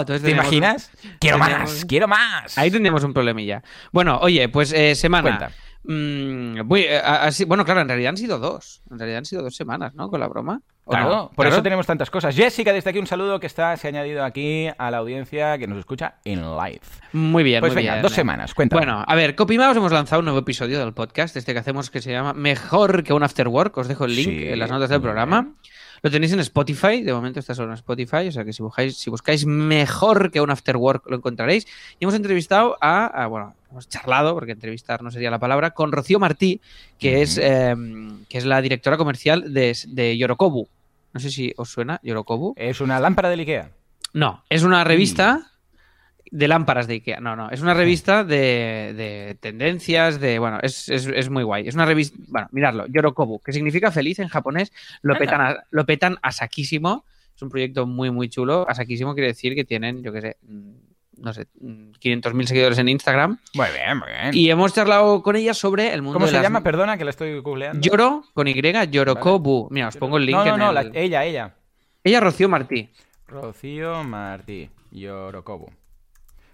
[0.00, 0.90] entonces ¿Te tendríamos un- imaginas?
[1.20, 2.56] Quiero más, quiero más.
[2.56, 3.62] Ahí tendríamos un problemilla.
[3.92, 5.22] Bueno, oye, pues eh, semana.
[5.36, 5.50] Cuenta.
[5.88, 8.82] Mm, eh, así- bueno, claro, en realidad han sido dos.
[8.90, 10.10] En realidad han sido dos semanas, ¿no?
[10.10, 10.60] Con la broma.
[10.84, 11.26] ¿O Claro, no?
[11.30, 11.50] por Claro.
[11.56, 12.34] eso tenemos tantas cosas.
[12.36, 15.66] Jessica, desde aquí un saludo que está, se ha añadido aquí a la audiencia que
[15.66, 16.80] nos escucha en live.
[17.12, 18.02] Muy bien, Pues muy venga, bien.
[18.02, 18.80] dos semanas, cuéntame.
[18.86, 22.00] Bueno, a ver, Copimaos hemos lanzado un nuevo episodio del podcast, este que hacemos que
[22.00, 23.76] se llama Mejor que un After Work.
[23.78, 25.42] Os dejo el link Sí, en las notas del programa.
[25.42, 25.56] bien.
[26.02, 28.96] Lo tenéis en Spotify, de momento está solo en Spotify, o sea que si buscáis,
[28.98, 31.66] si buscáis mejor que un After Work lo encontraréis.
[31.98, 35.92] Y hemos entrevistado a, a- bueno, hemos charlado, porque entrevistar no sería la palabra, con
[35.92, 36.60] Rocío Martí,
[36.98, 37.74] que, es, eh,
[38.28, 40.66] que es la directora comercial de, de Yorokobu.
[41.12, 42.54] No sé si os suena Yorokobu.
[42.56, 43.70] Es una lámpara del Ikea.
[44.14, 45.50] No, es una revista
[46.30, 47.20] de lámparas de Ikea.
[47.20, 50.38] No, no, es una revista de, de tendencias, de...
[50.38, 51.68] Bueno, es, es- es muy guay.
[51.68, 52.16] Es una revista...
[52.28, 54.72] Bueno, miradlo, Yorokobu, que significa feliz en japonés.
[55.02, 57.04] Lo petan, a, lo petan a saquísimo.
[57.34, 58.66] Es un proyecto muy, muy chulo.
[58.68, 60.70] A saquísimo quiere decir que tienen, yo qué sé, mm,
[61.18, 63.38] no sé, mm, 500.000 seguidores en Instagram.
[63.54, 64.30] Muy bien, muy bien.
[64.34, 66.62] Y hemos charlado con ella sobre el mundo ¿Cómo de se las- llama?
[66.62, 67.80] Perdona que la estoy googleando.
[67.80, 68.54] Yoro, con Y,
[68.90, 69.68] Yorokobu.
[69.70, 71.54] Mira, os pongo el link No, no, en no, el- la- ella, ella.
[72.04, 72.88] Ella, Rocío Martí.
[73.26, 75.70] Rocío Martí, Yorokobu.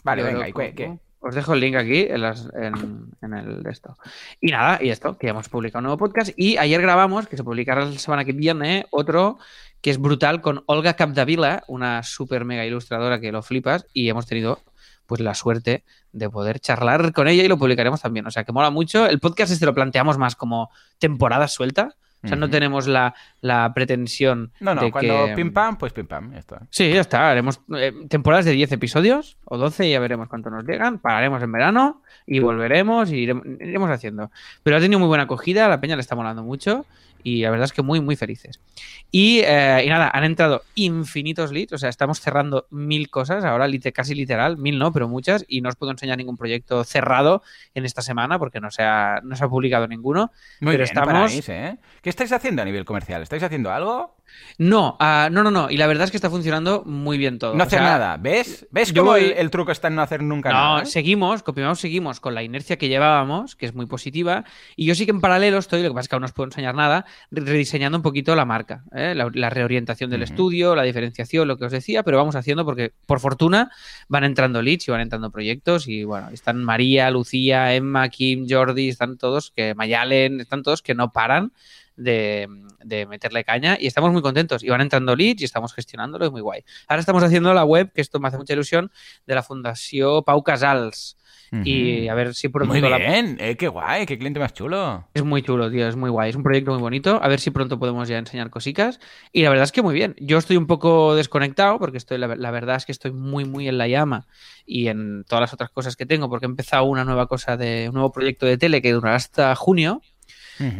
[0.04, 0.74] Vale, venga, ¿y qué?
[0.74, 0.98] qué?
[1.20, 3.96] Os dejo el link aquí en, las- en- en el de esto.
[4.40, 6.32] Y nada, y esto, que hemos publicado un nuevo podcast.
[6.36, 9.38] Y ayer grabamos, que se publicará la semana que viene, otro
[9.82, 13.86] que es brutal con Olga Capdevila, una super mega ilustradora que lo flipas.
[13.92, 14.60] Y hemos tenido
[15.06, 18.26] pues la suerte de poder charlar con ella y lo publicaremos también.
[18.26, 19.06] O sea que mola mucho.
[19.06, 21.96] El podcast este lo planteamos más como temporada suelta.
[22.24, 25.34] O sea, no tenemos la, la pretensión No, no, de cuando que...
[25.34, 26.60] pim pam, pues pim pam, ya está.
[26.70, 27.28] Sí, ya está.
[27.28, 31.00] Haremos eh, temporadas de 10 episodios o 12 y ya veremos cuánto nos llegan.
[31.00, 34.30] Pararemos en verano y volveremos y iremos, iremos haciendo.
[34.62, 36.86] Pero ha tenido muy buena acogida, la peña le está molando mucho
[37.22, 38.60] y la verdad es que muy, muy felices.
[39.10, 43.68] Y, eh, y nada, han entrado infinitos leads, o sea, estamos cerrando mil cosas, ahora
[43.92, 47.42] casi literal, mil no, pero muchas, y no os puedo enseñar ningún proyecto cerrado
[47.74, 50.30] en esta semana porque no se ha, no se ha publicado ninguno.
[50.60, 51.76] Muy Pero bien, estamos- paráis, ¿eh?
[52.00, 53.22] ¿Qué estáis haciendo a nivel comercial?
[53.22, 54.16] ¿Estáis haciendo algo?
[54.58, 57.54] No, ah, no, no, no, y la verdad es que está funcionando muy bien todo.
[57.54, 58.16] No O hacer sea, nada.
[58.16, 58.66] ¿Ves?
[58.70, 60.82] ¿Ves cómo voy- el, el truco está en no hacer nunca No, nada?
[60.82, 60.86] eh?
[60.86, 64.44] seguimos, copiamos, seguimos con la inercia que llevábamos, que es muy positiva,
[64.76, 66.32] y yo sí que en paralelo estoy, lo que pasa es que aún no os
[66.32, 69.14] puedo enseñar nada, re- rediseñando un poquito la marca, ¿eh?
[69.14, 72.92] la, la reorientación del estudio, la diferenciación, lo que os decía, pero vamos haciendo porque,
[73.06, 73.70] por fortuna,
[74.08, 78.88] van entrando leads y van entrando proyectos, y bueno, están María, Lucía, Emma, Kim, Jordi,
[78.88, 81.52] están todos, que Mayalen, están todos que no paran
[81.96, 82.48] de,
[82.84, 86.30] de meterle caña y estamos muy contentos y van entrando leads y estamos gestionándolo, es
[86.32, 86.62] muy guay.
[86.88, 88.90] Ahora estamos haciendo la web, que esto me hace mucha ilusión,
[89.26, 91.16] de la Fundación Pau Casals.
[91.64, 95.06] Y a ver si pronto Muy la- bien, eh, qué guay, qué cliente más chulo.
[95.12, 96.30] Es muy chulo, tío, es muy guay.
[96.30, 97.20] Es un proyecto muy bonito.
[97.22, 99.00] A ver si pronto podemos ya enseñar cositas.
[99.32, 100.14] Y la verdad es que muy bien.
[100.18, 103.68] Yo estoy un poco desconectado porque estoy, la, la verdad es que estoy muy, muy
[103.68, 104.26] en la llama
[104.64, 107.84] y en todas las otras cosas que tengo porque he empezado una nueva cosa de
[107.88, 110.00] un nuevo proyecto de tele que durará hasta junio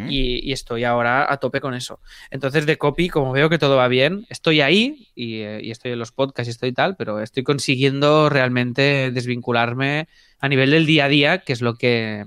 [0.09, 2.01] Y, estoy ahora a tope con eso.
[2.31, 5.93] Entonces, de copy, como veo que todo va bien, estoy ahí y, eh, y estoy
[5.93, 10.09] en los podcasts y estoy tal, pero estoy consiguiendo realmente desvincularme
[10.41, 12.25] a nivel del día a día, que es lo que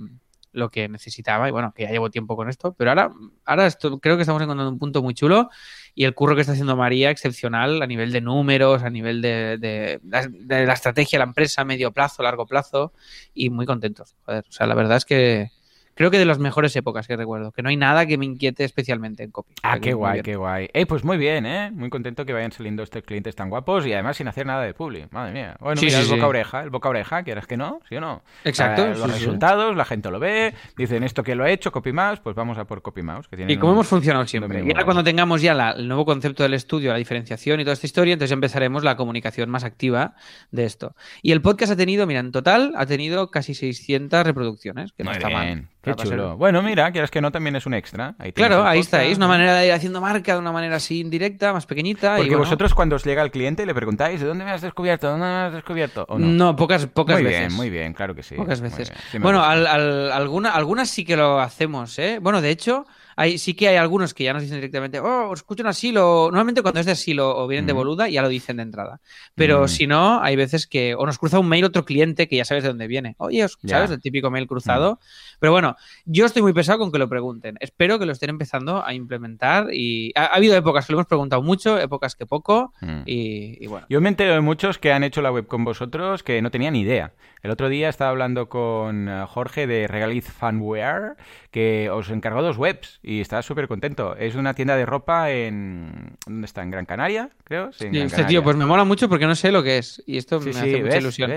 [0.56, 3.12] lo que necesitaba y bueno, que ya llevo tiempo con esto, pero ahora,
[3.44, 3.70] ahora
[4.02, 5.50] creo que estamos encontrando un punto muy chulo
[5.94, 10.00] y el curro que está haciendo María excepcional a nivel de números, a nivel de,
[10.04, 12.94] la estrategia la empresa, medio plazo, largo plazo
[13.34, 14.16] y muy contentos.
[14.26, 15.52] Joder, o sea, la verdad es que,
[15.96, 18.64] creo que de las mejores épocas que recuerdo, que no hay nada que me inquiete
[18.64, 19.54] especialmente en copy.
[19.64, 20.70] Ah, qué guay, qué guay.
[20.74, 21.72] Eh, pues muy bien, ¿eh?
[21.72, 24.74] Muy contento que vayan saliendo estos clientes tan guapos y además sin hacer nada de
[24.74, 25.06] publi.
[25.12, 25.58] Madre mía.
[25.60, 28.22] Bueno, mira, el boca oreja, el boca oreja, quieras que no, ¿sí o no?
[28.44, 28.86] Exacto.
[28.88, 32.36] los resultados, la gente lo ve, dicen esto que lo he hecho, copy mouse, pues
[32.36, 33.28] vamos a por copy mouse.
[33.28, 34.64] Que y como hemos funcionado siempre.
[34.66, 37.86] Y ahora cuando tengamos ya el nuevo concepto del estudio, la diferenciación y toda esta
[37.86, 40.16] historia, entonces empezaremos la comunicación más activa
[40.52, 40.96] de esto.
[41.22, 45.12] Y el podcast ha tenido, mira, en total ha tenido casi 600 reproducciones, que no
[45.12, 45.70] está mal.
[45.86, 46.38] Qué chulo.
[46.38, 48.16] Bueno, mira, quieras que no, también es un extra.
[48.34, 49.04] claro, ahí está.
[49.04, 52.18] Es una manera de ir haciendo marca de una manera así indirecta, más pequeñita.
[52.18, 55.10] Porque vosotros cuando os llega el cliente le preguntáis, ¿de dónde me has descubierto?
[55.10, 56.06] ¿Dónde me has descubierto?
[56.10, 56.28] ¿O no?
[56.28, 56.56] no?
[56.56, 57.40] pocas, pocas muy veces.
[57.40, 58.36] Muy bien, muy bien, claro que sí.
[58.36, 58.92] Pocas veces.
[59.20, 62.20] bueno, alguna, algunas sí que lo hacemos, ¿eh?
[62.22, 65.68] Bueno, de hecho, hay, sí que hay algunos que ya nos dicen directamente, oh, escuchan
[65.68, 66.26] asilo.
[66.26, 69.00] Normalmente cuando es de asilo o vienen de boluda, ya lo dicen de entrada.
[69.36, 72.46] Pero si no, hay veces que o nos cruza un mail otro cliente que ya
[72.46, 73.16] sabes de dónde viene.
[73.18, 73.92] Oye, ¿sabes?
[73.92, 75.00] El típico mail cruzado.
[75.40, 75.76] Pero bueno,
[76.06, 77.58] yo estoy muy pesado con que lo pregunten.
[77.60, 79.74] Espero que lo estén empezando a implementar.
[79.74, 82.74] Y ha, habido épocas que lo hemos preguntado mucho, épocas que poco.
[83.06, 83.86] Y, bueno.
[83.90, 86.74] Yo me entero de muchos que han hecho la web con vosotros que no tenían
[86.74, 87.14] ni idea.
[87.46, 91.16] El otro día estaba hablando con eh, Jorge de Regaliz Fanware,
[91.52, 94.16] que os encargó dos webs y estaba súper contento.
[94.16, 96.18] Es una tienda de ropa en...
[96.26, 96.64] ¿Dónde está?
[96.64, 97.30] ¿En Gran Canaria?
[97.44, 97.72] Creo.
[97.72, 100.02] Sí, este tío, pues me mola mucho porque no sé lo que es.
[100.08, 101.34] Y esto me hace mucha ilusión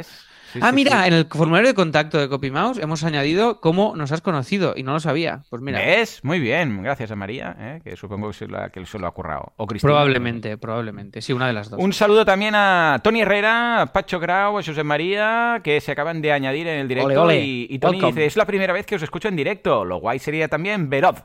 [0.60, 4.74] ah, mira, en el formulario de contacto de CopyMouse hemos añadido cómo nos has conocido
[4.76, 5.42] y no lo sabía.
[5.50, 5.78] Pues mira.
[5.78, 6.20] ¿Ves?
[6.22, 6.82] Muy bien.
[6.82, 7.80] Gracias a María, ¿eh?
[7.82, 9.52] que supongo que, se lo, que se lo ha currado.
[9.56, 11.22] O Probablemente, probablemente.
[11.22, 11.80] Sí, una de las dos.
[11.82, 16.32] Un saludo también a Tony Herrera, Pacho Grau, a José María, que se acaban de
[16.32, 17.30] añadir en el directo.
[17.32, 19.84] Y, Tony dice, es la primera vez que os escucho en directo.
[19.84, 21.16] Lo guay sería también Verov.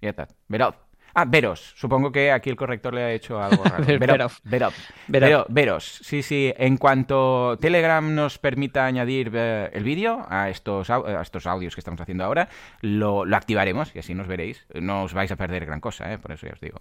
[0.00, 0.89] Ya está, Verov.
[1.14, 1.74] Ah, Veros.
[1.76, 3.84] Supongo que aquí el corrector le ha hecho algo raro.
[3.86, 4.40] Veros.
[4.44, 5.46] Veros.
[5.48, 6.00] Veros.
[6.02, 6.52] Sí, sí.
[6.56, 11.80] En cuanto Telegram nos permita añadir eh, el vídeo a estos, a estos audios que
[11.80, 12.48] estamos haciendo ahora,
[12.80, 14.66] lo, activaremos y así nos veréis.
[14.74, 16.18] No os vais a perder gran cosa, ¿eh?
[16.18, 16.80] por eso ya os digo.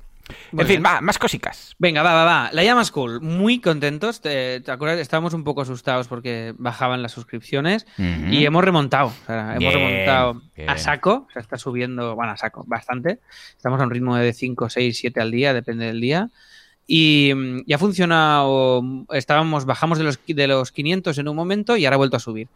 [0.52, 1.76] en fin, va, más cosicas.
[1.80, 2.50] Venga, va, va, va.
[2.54, 3.22] La llama School.
[3.22, 4.22] Muy contentos.
[4.22, 5.00] ¿Te, acuerdas?
[5.00, 9.12] Estábamos un poco asustados porque bajaban las suscripciones y hemos remontado.
[9.28, 11.28] hemos remontado a saco.
[11.30, 13.20] O sea, está subiendo, bueno, a saco, bastante.
[13.56, 16.30] Estamos a un ritmo de de 5, 6, 7 al día, depende del día.
[16.92, 17.32] Y
[17.68, 21.96] ya ha funcionado, estábamos, bajamos de los, de los 500 en un momento y ahora
[21.96, 22.48] ha vuelto a subir.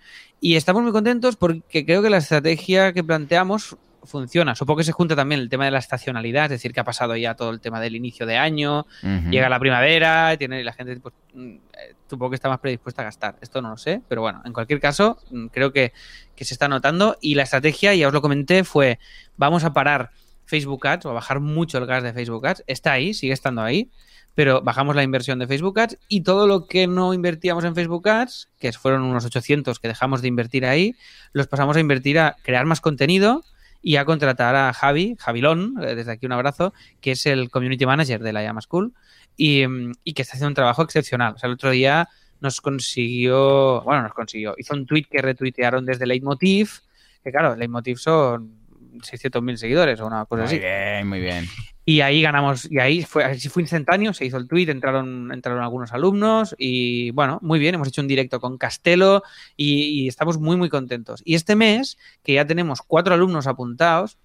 [0.41, 4.55] Y estamos muy contentos porque creo que la estrategia que planteamos funciona.
[4.55, 7.15] Supongo que se junta también el tema de la estacionalidad, es decir, que ha pasado
[7.15, 8.85] ya todo el tema del inicio de año,
[9.29, 13.05] llega la primavera, tiene la gente, pues, mm, eh, supongo que está más predispuesta a
[13.05, 13.35] gastar.
[13.41, 15.93] Esto no lo sé, pero bueno, en cualquier caso, mm, creo que,
[16.35, 17.17] que se está notando.
[17.21, 18.99] Y la estrategia, ya os lo comenté, fue
[19.37, 20.11] vamos a parar
[20.45, 22.63] Facebook Ads o bajar mucho el gas de Facebook Ads.
[22.67, 23.89] Está ahí, sigue estando ahí,
[24.35, 28.07] pero bajamos la inversión de Facebook Ads y todo lo que no invertíamos en Facebook
[28.07, 30.95] Ads, que fueron unos 800 que dejamos de invertir ahí,
[31.33, 33.43] los pasamos a invertir a crear más contenido
[33.81, 37.85] y a contratar a Javi, Javilón, eh, desde aquí un abrazo, que es el Community
[37.85, 38.93] Manager de la Llama School
[39.35, 39.63] y,
[40.03, 41.33] y que está haciendo un trabajo excepcional.
[41.35, 42.07] O sea, el otro día
[42.39, 46.81] nos consiguió, bueno, nos consiguió, hizo un tweet que retuitearon desde Leitmotiv,
[47.23, 48.62] que claro, Leitmotiv son
[48.99, 50.55] 600.000 seguidores o una cosa así.
[50.55, 51.45] Muy bien, muy bien.
[51.85, 55.61] Y ahí ganamos, y ahí fue, así fue instantáneo, se hizo el tweet, entraron, entraron
[55.61, 59.23] algunos alumnos y bueno, muy bien, hemos hecho un directo con Castelo
[59.57, 61.21] y, estamos muy, muy contentos.
[61.25, 64.17] Y este mes, que ya tenemos cuatro alumnos apuntados,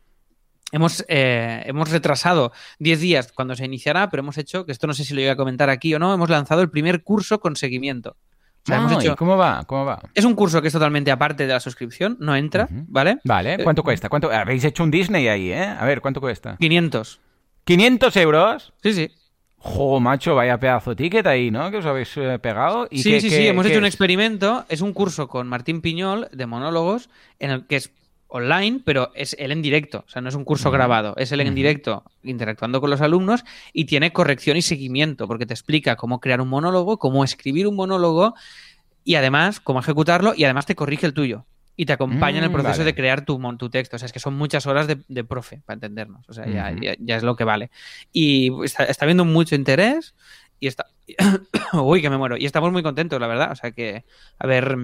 [0.70, 4.92] Hemos, eh, hemos retrasado 10 días cuando se iniciará, pero hemos hecho, que esto no
[4.92, 7.56] sé si lo voy a comentar aquí o no, hemos lanzado el primer curso con
[7.56, 8.18] seguimiento.
[9.16, 9.64] ¿Cómo va?
[9.66, 10.00] ¿Cómo va?
[10.14, 13.18] Es un curso que es totalmente aparte de la suscripción, no entra, ¿vale?
[13.24, 14.08] Vale, eh, ¿cuánto cuesta?
[14.08, 14.30] ¿Cuánto...
[14.30, 15.64] Habéis hecho un Disney ahí, ¿eh?
[15.66, 16.56] A ver, ¿cuánto cuesta?
[16.58, 17.20] 500.
[17.66, 18.72] ¿500 euros?
[18.82, 19.10] Sí, sí.
[19.60, 21.70] Jo, macho, vaya pedazo de ticket ahí, ¿no?
[21.70, 22.86] Que os habéis eh, pegado.
[22.90, 24.64] ¿Y sí, sí, sí, hemos hecho un experimento.
[24.68, 27.92] Es un curso con Martín Piñol de monólogos, en el que es
[28.28, 30.04] online, pero es él en directo.
[30.06, 33.44] O sea, no es un curso grabado, es él en directo interactuando con los alumnos
[33.72, 37.76] y tiene corrección y seguimiento, porque te explica cómo crear un monólogo, cómo escribir un
[37.76, 38.34] monólogo
[39.02, 41.46] y además cómo ejecutarlo y además te corrige el tuyo
[41.80, 43.96] y te acompaña en el mm, proceso de crear tu, tu texto.
[43.96, 46.28] O sea, es que son muchas horas de, profe, para entendernos.
[46.28, 47.70] O sea, ya, ya, es lo que vale.
[48.12, 50.16] Y está, está viendo mucho interés
[50.58, 50.86] y está...
[51.72, 52.36] Uy, que me muero.
[52.36, 53.52] Y estamos muy contentos, la verdad.
[53.52, 54.04] O sea que,
[54.40, 54.76] a ver...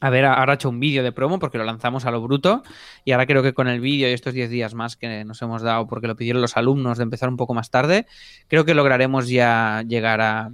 [0.00, 2.62] A ver, ahora he hecho un vídeo de promo porque lo lanzamos a lo bruto
[3.04, 5.60] y ahora creo que con el vídeo y estos 10 días más que nos hemos
[5.60, 8.06] dado porque lo pidieron los alumnos de empezar un poco más tarde,
[8.48, 10.50] creo que lograremos ya llegar a,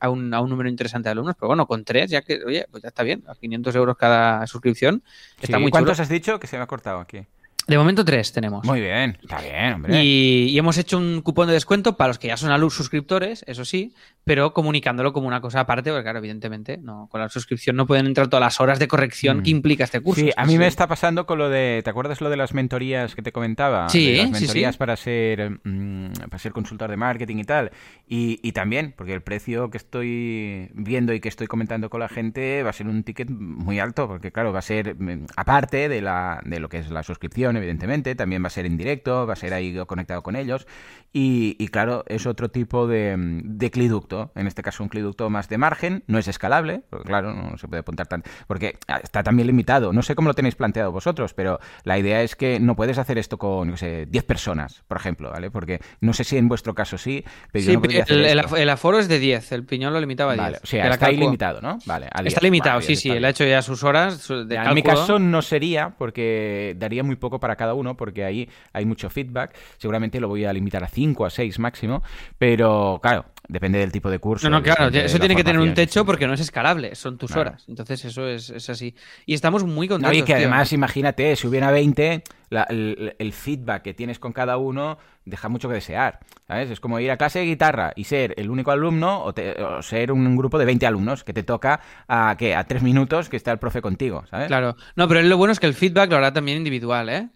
[0.00, 2.66] a un, a un, número interesante de alumnos, pero bueno, con tres, ya que, oye,
[2.70, 5.02] pues ya está bien, a 500 euros cada suscripción,
[5.40, 7.26] está muy ¿Cuántos has dicho que se me ha cortado aquí?
[7.68, 8.64] De momento tres tenemos.
[8.64, 10.02] Muy bien, está bien, hombre.
[10.02, 13.44] Y, y hemos hecho un cupón de descuento para los que ya son alumnos suscriptores,
[13.46, 17.76] eso sí, pero comunicándolo como una cosa aparte, porque claro, evidentemente, no, con la suscripción
[17.76, 19.42] no pueden entrar todas las horas de corrección Mm.
[19.42, 20.20] que implica este curso.
[20.22, 20.68] Sí, a mí me sí.
[20.68, 23.88] está pasando con lo de, ¿te acuerdas lo de las mentorías que te comentaba?
[23.90, 24.40] Sí, de las sí, sí.
[24.40, 27.70] mentorías para ser mm, para ser consultor de marketing y tal.
[28.06, 32.08] Y, y también, porque el precio que estoy viendo y que estoy comentando con la
[32.08, 35.88] gente va a ser un ticket muy alto, porque claro, va a ser mm, aparte
[35.90, 39.26] de la de lo que es la suscripción, evidentemente, también va a ser en directo,
[39.26, 40.66] va a ser ahí conectado con ellos.
[41.12, 45.48] Y, y claro, es otro tipo de, de cliducto, en este caso un cliducto más
[45.48, 49.46] de margen, no es escalable, porque claro, no se puede apuntar tanto, porque está también
[49.46, 49.92] limitado.
[49.92, 53.16] No sé cómo lo tenéis planteado vosotros, pero la idea es que no puedes hacer
[53.18, 55.50] esto con, yo qué sé, 10 personas, por ejemplo, ¿vale?
[55.50, 58.38] Porque no sé si en vuestro caso sí, pero yo Sí, no podría hacer el,
[58.38, 58.70] esto.
[58.70, 60.44] aforo es de 10, el piñón lo limitaba a 10.
[60.44, 61.78] Vale, o sea, está ilimitado, ¿no?
[61.86, 62.34] Vale, a 10.
[62.34, 65.18] Está limitado, Vale, sí, sí, él ha hecho ya sus horas de en mi caso
[65.18, 69.56] no sería, porque daría muy poco para cada uno, porque ahí hay mucho feedback.
[69.78, 72.02] Seguramente lo voy a limitar a 5 a 6 máximo,
[72.38, 74.48] pero claro, depende del tipo de curso.
[74.48, 77.32] No, no, claro, eso tiene que tener un techo porque no es escalable, son tus
[77.32, 77.50] Claro.
[77.50, 77.64] horas.
[77.68, 78.94] Entonces eso es, es así.
[79.26, 80.18] Y estamos muy No, contentos.
[80.18, 80.36] y que tío.
[80.36, 85.48] además, imagínate, si hubiera 20, la- el, el feedback que tienes con cada uno deja
[85.48, 86.20] mucho que desear.
[86.46, 86.70] ¿Sabes?
[86.70, 89.82] Es como ir a clase de guitarra y ser el único alumno o, te- o
[89.82, 92.54] ser un grupo de 20 alumnos que te toca a, ¿qué?
[92.54, 94.24] a tres minutos que está el profe contigo.
[94.30, 94.46] ¿sabes?
[94.46, 94.76] Claro.
[94.96, 97.28] No, pero lo bueno es que el feedback lo hará también individual, ¿eh?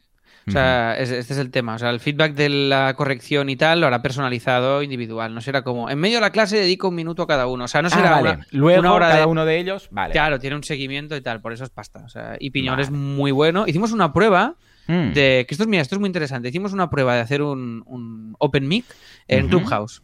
[0.46, 1.74] O sea, es- este es el tema.
[1.74, 5.34] O sea, el feedback de la corrección y tal lo hará personalizado individual.
[5.34, 7.64] No será como, en medio de la clase dedico un minuto a cada uno.
[7.64, 8.30] O sea, no Ah, será vale.
[8.30, 9.26] una, Luego, una hora cada de...
[9.26, 10.12] uno de ellos, vale.
[10.12, 12.02] Claro, tiene un seguimiento y tal, por eso es pasta.
[12.04, 12.82] O sea, y Vale.
[12.82, 13.66] es muy bueno.
[13.66, 14.56] Hicimos una prueba
[14.88, 15.12] Mm.
[15.12, 15.44] de.
[15.46, 16.48] Que esto es, mira, esto es muy interesante.
[16.48, 18.84] Hicimos una prueba de hacer un, un Open Mic
[19.28, 19.46] en.
[19.48, 20.02] Clubhouse.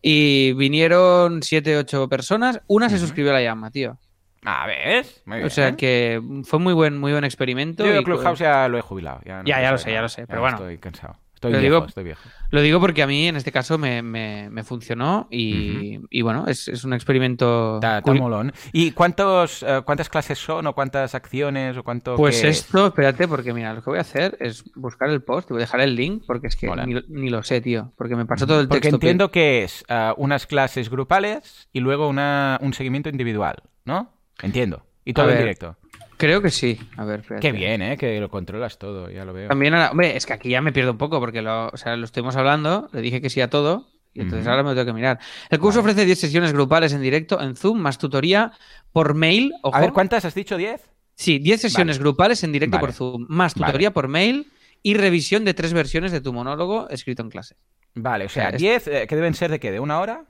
[0.00, 2.60] Y vinieron siete, ocho personas.
[2.68, 3.98] Una se suscribió a la llama, tío.
[4.44, 5.22] Ah, ¿ves?
[5.24, 7.84] Muy O sea que fue muy buen, muy buen experimento.
[7.84, 9.20] Yo y Clubhouse ya lo he jubilado.
[9.24, 10.56] Ya, no Ya, lo sé, ya lo sé, pero bueno.
[10.56, 11.16] Estoy cansado.
[11.34, 12.20] Estoy Lo viejo, digo- estoy viejo.
[12.50, 16.46] Lo digo porque a mí en este caso me, me- me funcionó y, y bueno,
[16.46, 17.76] es, es un experimento.
[17.82, 18.52] Está, molón.
[18.72, 23.52] ¿Y cuántos, eh, cuántas clases son o cuántas acciones o cuánto Pues esto, espérate, porque
[23.52, 25.96] mira, lo que voy a hacer es buscar el post y voy a dejar el
[25.96, 27.92] link porque es que ni, ni lo sé, tío.
[27.96, 28.98] Porque me pasó todo el Porque texto.
[29.00, 34.12] que- entiendo que es ah, unas clases grupales y luego una, un seguimiento individual, ¿no?
[34.42, 34.84] Entiendo.
[35.04, 35.76] Y todo en directo.
[36.16, 36.78] Creo que sí.
[36.96, 37.46] A ver, espérate.
[37.46, 37.96] Qué bien, ¿eh?
[37.96, 39.48] Que lo controlas todo, ya lo veo.
[39.48, 41.96] También, ahora- hombre, es que aquí ya me pierdo un poco porque lo, o sea,
[41.96, 44.86] lo estuvimos hablando, le dije que sí a todo y entonces ahora me lo tengo
[44.86, 45.18] que mirar.
[45.50, 45.92] El curso Vale.
[45.92, 48.52] ofrece 10 sesiones grupales en directo en Zoom, más tutoría
[48.92, 49.52] por mail.
[49.62, 49.74] Ojo.
[49.76, 50.56] A ver, ¿cuántas has dicho?
[50.58, 50.80] ¿10?
[51.14, 52.86] Sí, 10 sesiones grupales en directo Vale.
[52.86, 57.22] por Zoom, más tutoría por mail y revisión de tres versiones de tu monólogo escrito
[57.22, 57.56] en clase.
[57.94, 59.70] Vale, o sea, sea, es- 10, eh, que deben ser de qué?
[59.72, 60.24] ¿De una hora?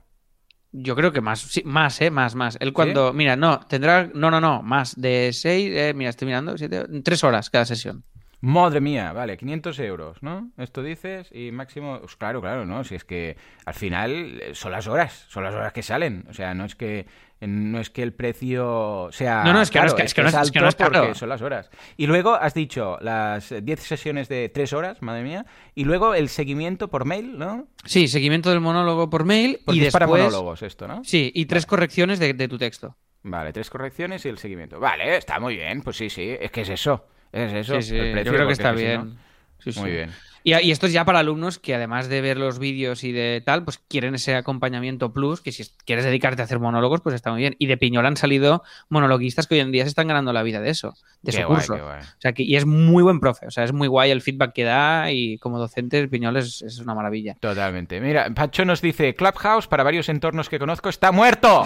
[0.75, 2.57] Yo creo que más, sí, más, eh, más, más.
[2.59, 6.57] Él cuando, mira, no, tendrá, no, no, no, más de seis, eh, mira, estoy mirando,
[6.57, 8.03] siete, tres horas cada sesión.
[8.45, 10.51] Madre mía, vale, 500 euros, ¿no?
[10.57, 11.99] Esto dices y máximo...
[12.01, 12.83] Pues claro, claro, ¿no?
[12.83, 16.25] Si es que al final eh, son las horas, son las horas que salen.
[16.29, 17.05] O sea, no es que
[17.39, 20.13] eh, no es que el precio sea No, no, es que caro, es que- es
[20.13, 20.91] que no es- es que no es caro.
[21.03, 21.69] porque son las horas.
[21.95, 26.13] Y luego has dicho las eh, 10 sesiones de 3 horas, madre mía, y luego
[26.13, 27.69] el seguimiento por mail, ¿no?
[27.85, 31.01] Sí, seguimiento del monólogo por mail Porque y es para después, monólogos esto, ¿no?
[31.05, 32.97] sí, y tres correcciones de, de tu texto.
[33.23, 34.81] Vale, tres correcciones y el seguimiento.
[34.81, 37.07] Vale, está muy bien, pues sí, sí, es que es eso.
[37.33, 37.81] Es eso.
[37.81, 39.05] Sí, sí, el yo creo que está si bien.
[39.09, 39.23] no-
[39.59, 39.79] Sí, sí.
[39.79, 40.11] Muy bien.
[40.45, 43.41] Y, y esto es ya para alumnos que además de ver los vídeos y de
[43.45, 47.31] tal, pues quieren ese acompañamiento plus, que si quieres dedicarte a hacer monólogos, pues está
[47.31, 47.55] muy bien.
[47.59, 50.59] Y de Piñol han salido monologuistas que hoy en día se están ganando la vida
[50.59, 51.75] de eso, de Qué ese guay, curso.
[51.75, 54.51] O sea, que, y es muy buen profe, o sea, es muy guay el feedback
[54.51, 57.35] que da y como docente el Piñol es, es una maravilla.
[57.39, 58.01] Totalmente.
[58.01, 61.63] Mira, Pacho nos dice, Clubhouse para varios entornos que conozco está muerto.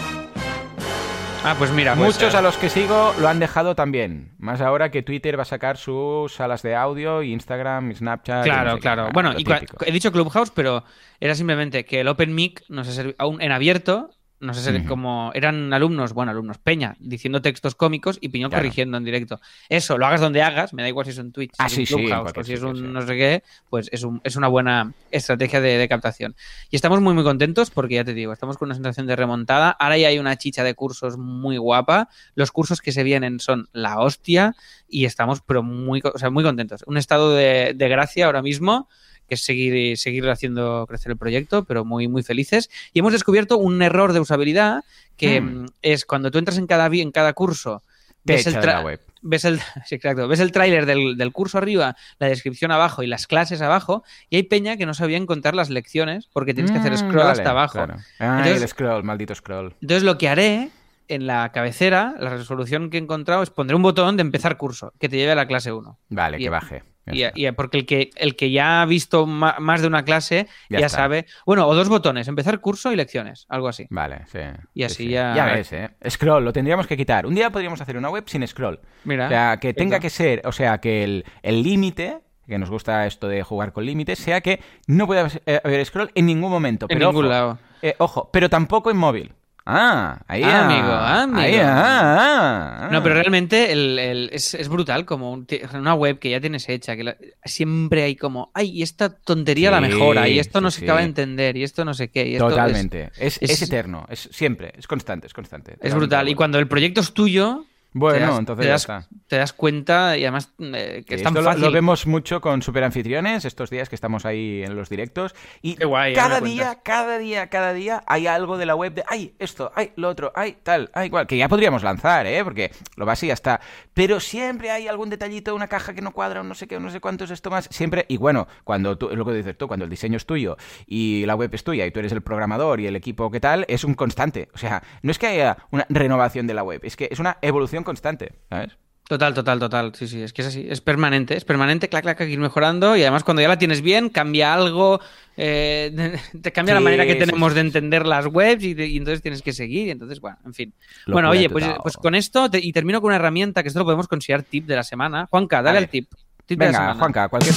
[1.44, 4.34] Ah, pues mira, Muchos a los que sigo lo han dejado también.
[4.38, 8.46] Más ahora que Twitter va a sacar sus salas de audio, y Instagram, y Snapchat.
[8.46, 8.82] y no Claro, sé qué.
[8.82, 9.04] claro.
[9.06, 9.46] Ah, Bueno, y
[9.86, 10.84] he dicho Clubhouse, pero
[11.22, 14.10] era simplemente que el Open Mic no se servi- aún en abierto,
[14.40, 18.64] no sé si como eran alumnos, bueno, alumnos, Peña, diciendo textos cómicos y Piñón Claro.
[18.64, 19.40] corrigiendo en directo.
[19.68, 21.90] Eso, lo hagas donde hagas, me da igual si es en Twitch, Ah, si es
[21.90, 22.84] sí, un sí, Clubhouse cualquier o si es un sí.
[22.84, 26.36] no sé qué, pues es, un- es una buena estrategia de, de captación.
[26.70, 29.72] Y estamos muy, muy contentos porque ya te digo, estamos con una sensación de remontada.
[29.72, 32.10] Ahora ya hay una chicha de cursos muy guapa.
[32.36, 34.56] Los cursos que se vienen son la hostia
[34.88, 36.84] y estamos pero muy, o sea, muy contentos.
[36.86, 38.88] Un estado de, de gracia ahora mismo
[39.28, 42.70] que es seguir, seguir haciendo crecer el proyecto, pero muy, muy felices.
[42.94, 44.84] Y hemos descubierto un error de usabilidad
[45.18, 45.64] que Hmm.
[45.64, 47.82] mm, es cuando tú entras en cada, en cada curso,
[48.26, 49.00] Te ves el, la web.
[49.22, 53.08] ves el, sí, exacto, ves el tráiler del, del curso arriba, la descripción abajo y
[53.08, 56.78] las clases abajo, y hay peña que no sabía encontrar las lecciones porque tienes que
[56.80, 57.74] hacer Mm, scroll vale, hasta abajo.
[57.74, 57.96] claro.
[58.20, 59.74] Ah, Entonces- el scroll, maldito scroll.
[59.82, 60.70] Entonces lo que haré
[61.10, 64.94] en la cabecera, la resolución que he encontrado es pondré un botón de empezar curso,
[65.00, 65.98] que te lleve a la clase 1.
[66.10, 66.84] Vale, que baje.
[67.14, 71.26] Y, porque el que, el que ya ha visto más de una clase Ya sabe.
[71.46, 73.88] Bueno, o dos botones, empezar curso y lecciones, algo así.
[73.90, 74.40] Vale, sí.
[74.74, 75.10] Y Sí, así sí.
[75.10, 75.90] ya- Ya ves, ¿eh?
[76.10, 77.26] Scroll, lo tendríamos que quitar.
[77.26, 78.80] Un día podríamos hacer una web sin scroll.
[79.04, 79.26] Mira.
[79.26, 83.06] O sea, que tenga que ser, o sea, que el el límite, que nos gusta
[83.06, 86.86] esto de jugar con límites, sea que no pueda eh, haber scroll en ningún momento.
[86.90, 87.60] En pero ningún ojo, lado.
[87.82, 89.34] eh, ojo, pero tampoco en móvil.
[89.70, 91.40] Ah, ahí Ah, ah, amigo, ah, amigo.
[91.42, 92.90] ahí, ah, ah.
[92.90, 96.70] No, pero realmente el- el- es, es brutal, como un una web que ya tienes
[96.70, 100.72] hecha, que la- siempre hay como, ay, y esta tontería la mejora, y esto no
[100.72, 102.26] sí, se acaba de entender, y esto no sé qué.
[102.28, 103.12] Y esto es- Totalmente.
[103.18, 105.76] Es, es, es- eterno, es siempre, es constante, es constante.
[105.82, 106.30] Es, brutal.
[106.30, 109.08] Y cuando el proyecto es tuyo, Bueno, te das, entonces te ya das- está.
[109.28, 111.64] te das cuenta y además eh, que Sí, es tan esto lo- fácil.
[111.64, 115.34] Lo, vemos mucho con superanfitriones estos días que estamos ahí en los directos.
[115.62, 118.94] Y Qué guay, ya cada día, cada día, cada día hay algo de la web
[118.94, 121.26] de ay, esto, ay, lo otro, ay, tal, ay, igual.
[121.28, 122.44] Que ya podríamos lanzar, ¿eh?
[122.44, 123.60] Porque lo vas y ya está.
[123.94, 126.84] Pero siempre hay algún detallito, una caja que no cuadra, un no sé qué, un
[126.84, 127.68] no sé cuántos, esto más.
[127.72, 128.06] Siempre.
[128.10, 131.26] Y bueno, cuando tú, es lo que dices tú, cuando el diseño es tuyo y
[131.26, 133.84] la web es tuya y tú eres el programador y el equipo que tal, es
[133.84, 134.50] un constante.
[134.54, 137.38] O sea, no es que haya una renovación de la web, es que es una
[137.42, 138.78] evolución constante, ¿sabes?
[139.08, 139.96] Total, total, total.
[139.96, 140.68] Sí, sí, es que es así.
[140.70, 142.98] Es permanente, es permanente, clac, clac, ir mejorando.
[142.98, 145.00] Y además, cuando ya la tienes bien, cambia algo,
[145.38, 149.42] eh, te cambia la manera que tenemos sí, de entender las webs y, entonces tienes
[149.42, 149.88] que seguir.
[149.88, 150.74] Y entonces, bueno, en fin.
[151.06, 153.80] Locura bueno, oye, pues, pues con esto, te- y termino con una herramienta que esto
[153.80, 155.26] lo podemos considerar tip de la semana.
[155.30, 156.12] Juanca, dale al tip.
[156.46, 156.96] Tip de la Venga.
[156.96, 157.56] Juanca, cualquier.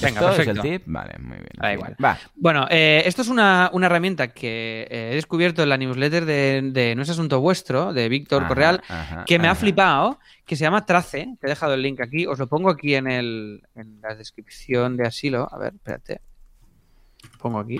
[0.00, 0.62] Venga, ¿Esto es perfecto.
[0.62, 0.82] el tip?
[0.86, 1.48] Vale, muy bien.
[1.58, 1.96] Da igual.
[2.04, 2.18] Va.
[2.34, 6.60] Bueno, eh, esto es una, una herramienta que eh, he descubierto en la newsletter de,
[6.72, 10.56] de No es Asunto Vuestro, de Víctor Ajá, Correal, ajá, que me ha flipado, que
[10.56, 11.28] se llama Trace.
[11.40, 14.96] Te he dejado el link aquí, os lo pongo aquí en, el, en la descripción
[14.96, 15.48] de Asilo.
[15.52, 16.20] A ver, espérate.
[17.38, 17.78] Pongo aquí.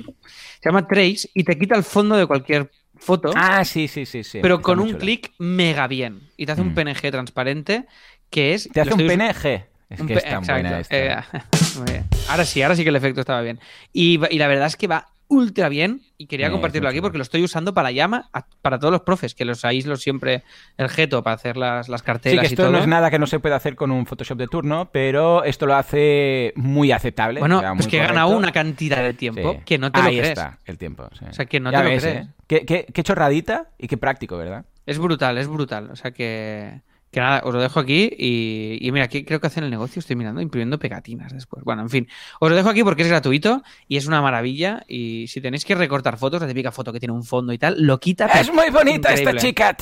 [0.60, 4.24] Se llama Trace y te quita el fondo de cualquier foto, Ah, sí, sí, sí,
[4.24, 4.38] sí.
[4.40, 6.20] pero Está con un clic mega bien.
[6.36, 6.74] Y te hace un Mm.
[6.74, 7.86] PNG transparente
[8.30, 8.68] que es...
[8.72, 9.66] Te hace un PNG.
[9.88, 11.38] Es que es tan buena exacto, esta.
[11.38, 11.42] eh,
[11.78, 12.04] muy bien.
[12.28, 13.60] ahora sí, ahora sí que el efecto estaba bien.
[13.92, 17.22] Y, y la verdad es que va ultra bien y quería compartirlo aquí porque lo
[17.22, 20.44] estoy usando para llama a- para todos los profes, que los aíslo siempre
[20.76, 22.72] el jeto para hacer las, las Sí, cartelas que y esto todo.
[22.72, 25.66] no es nada que no se pueda hacer con un Photoshop de turno, pero esto
[25.66, 27.40] lo hace muy aceptable.
[27.40, 28.36] Bueno, pues muy que gana correcto.
[28.38, 29.58] una cantidad de tiempo Sí.
[29.64, 30.28] que no te Ahí lo crees.
[30.38, 31.08] está, el tiempo.
[31.18, 31.24] sí.
[31.28, 32.16] O sea, que no Ya te lo ves, crees.
[32.24, 32.28] ¿eh?
[32.46, 34.64] Qué, qué- qué chorradita y qué práctico, ¿verdad?
[34.86, 35.90] Es brutal, es brutal.
[35.90, 36.82] O sea que,
[37.16, 40.00] que nada, os lo dejo aquí y, y mira, aquí creo que hacen el negocio,
[40.00, 41.64] estoy mirando, imprimiendo pegatinas después.
[41.64, 42.06] Bueno, en fin,
[42.40, 45.74] os lo dejo aquí porque es gratuito y es una maravilla y si tenéis que
[45.74, 48.26] recortar fotos, la típica foto que tiene un fondo y tal, lo quita.
[48.26, 49.74] Es muy bonita esta chica.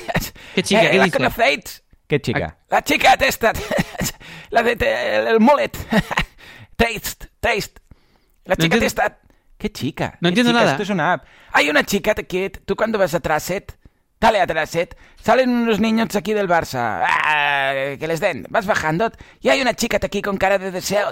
[0.54, 0.84] ¿Qué chica?
[0.84, 1.16] Eh, ¿Qué ¿La dice?
[1.16, 1.82] conocéis?
[2.06, 2.58] ¿Qué chica?
[2.68, 3.52] La chica esta.
[4.50, 5.72] La de te- el mullet.
[6.76, 7.80] Taste, taste.
[8.44, 9.18] La No chica entiendo- esta.
[9.56, 10.18] ¿Qué chica?
[10.20, 10.60] No ¿Qué entiendo chica?
[10.60, 10.72] nada.
[10.72, 11.24] Esto es una app.
[11.52, 12.56] Hay una chica, Kid.
[12.66, 13.78] Tú cuando vas a Traset,
[14.22, 14.96] dale a Traset.
[15.20, 17.04] Salen unos niños aquí del Barça.
[17.06, 18.46] Ah, que les den.
[18.48, 19.10] Vas bajando.
[19.40, 21.10] Y hay una chica aquí con cara de deseo.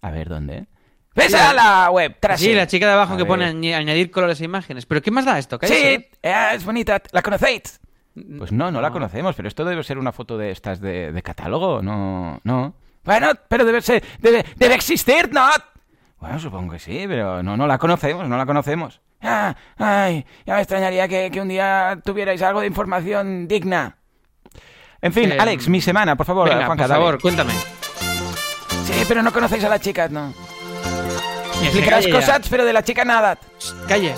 [0.00, 0.66] A ver, ¿dónde?
[1.14, 2.16] ¡Ves a la web!
[2.18, 2.48] Traset.
[2.48, 3.28] Sí, la chica de abajo A que ver.
[3.28, 4.86] pone añ- añadir colores e imágenes.
[4.86, 5.58] ¿Pero qué más da esto?
[5.58, 6.50] ¿Qué Sí, es, eh?
[6.54, 7.02] es bonita.
[7.12, 7.80] ¿La conocéis?
[8.38, 8.92] Pues no, no la No.
[8.94, 12.74] conocemos, pero esto debe ser una foto de estas de, de catálogo, no, no.
[13.04, 15.48] Bueno, pero debe ser, debe, debe existir, ¿no?
[16.18, 19.00] Bueno, supongo que sí, pero no, no la conocemos, no la conocemos.
[19.22, 23.96] Ah, ay, ya me extrañaría que, que un día tuvierais algo de información digna.
[25.00, 27.00] En fin, Eh, Alex, mi semana, por favor, Venga, Juanca, por dale.
[27.00, 27.52] favor, cuéntame.
[28.84, 30.32] Sí, pero no conocéis a la chica, ¿no?
[31.62, 33.38] Explicarás cosas, pero de la chica nada.
[33.88, 34.14] Calle.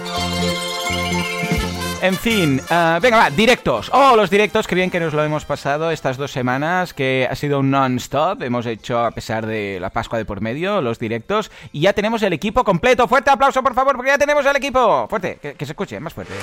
[2.04, 3.90] En fin, ah, venga, va, directos.
[3.90, 7.34] Oh, los directos, qué bien que nos lo hemos pasado estas dos semanas, que ha
[7.34, 8.42] sido un non-stop.
[8.42, 11.50] Hemos hecho, a pesar de la Pascua de por medio, los directos.
[11.72, 13.08] Y ya tenemos el equipo completo.
[13.08, 15.08] Fuerte aplauso, por favor, porque ya tenemos el equipo.
[15.08, 16.34] Fuerte, que, se escuche, más fuerte.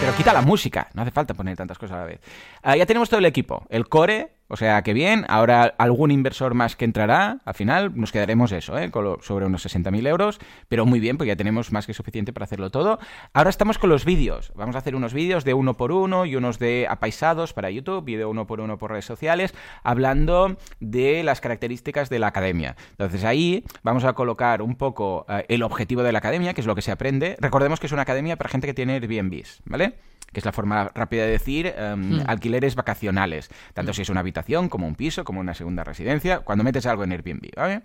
[0.00, 2.20] Pero quita la música, no hace falta poner tantas cosas a la vez.
[2.62, 3.66] Ah, ya tenemos todo el equipo.
[3.68, 5.24] El core, o sea que bien.
[5.28, 7.38] Ahora algún inversor más que entrará.
[7.44, 8.90] Al final nos quedaremos eso, ¿eh?
[8.90, 10.38] Con lo- sobre unos 60.000 euros.
[10.68, 12.98] Pero muy bien, porque ya tenemos más que suficiente para hacerlo todo.
[13.32, 14.52] Ahora estamos con los vídeos.
[14.54, 18.08] Vamos a hacer unos vídeos de uno por uno y unos de apaisados para YouTube
[18.08, 22.76] y de uno por uno por redes sociales, hablando de las características de la academia.
[22.92, 26.66] Entonces ahí vamos a colocar un poco eh, el objetivo de la academia, que es
[26.66, 27.36] lo que se aprende.
[27.40, 29.94] Recordemos que es una academia para gente que tiene Airbnbs, ¿vale?
[30.32, 33.48] Que es la forma rápida de decir em, alquileres vacacionales.
[33.72, 34.37] Tanto si es una habitación,
[34.68, 37.82] como un piso, como una segunda residencia, cuando metes algo en Airbnb, ¿vale?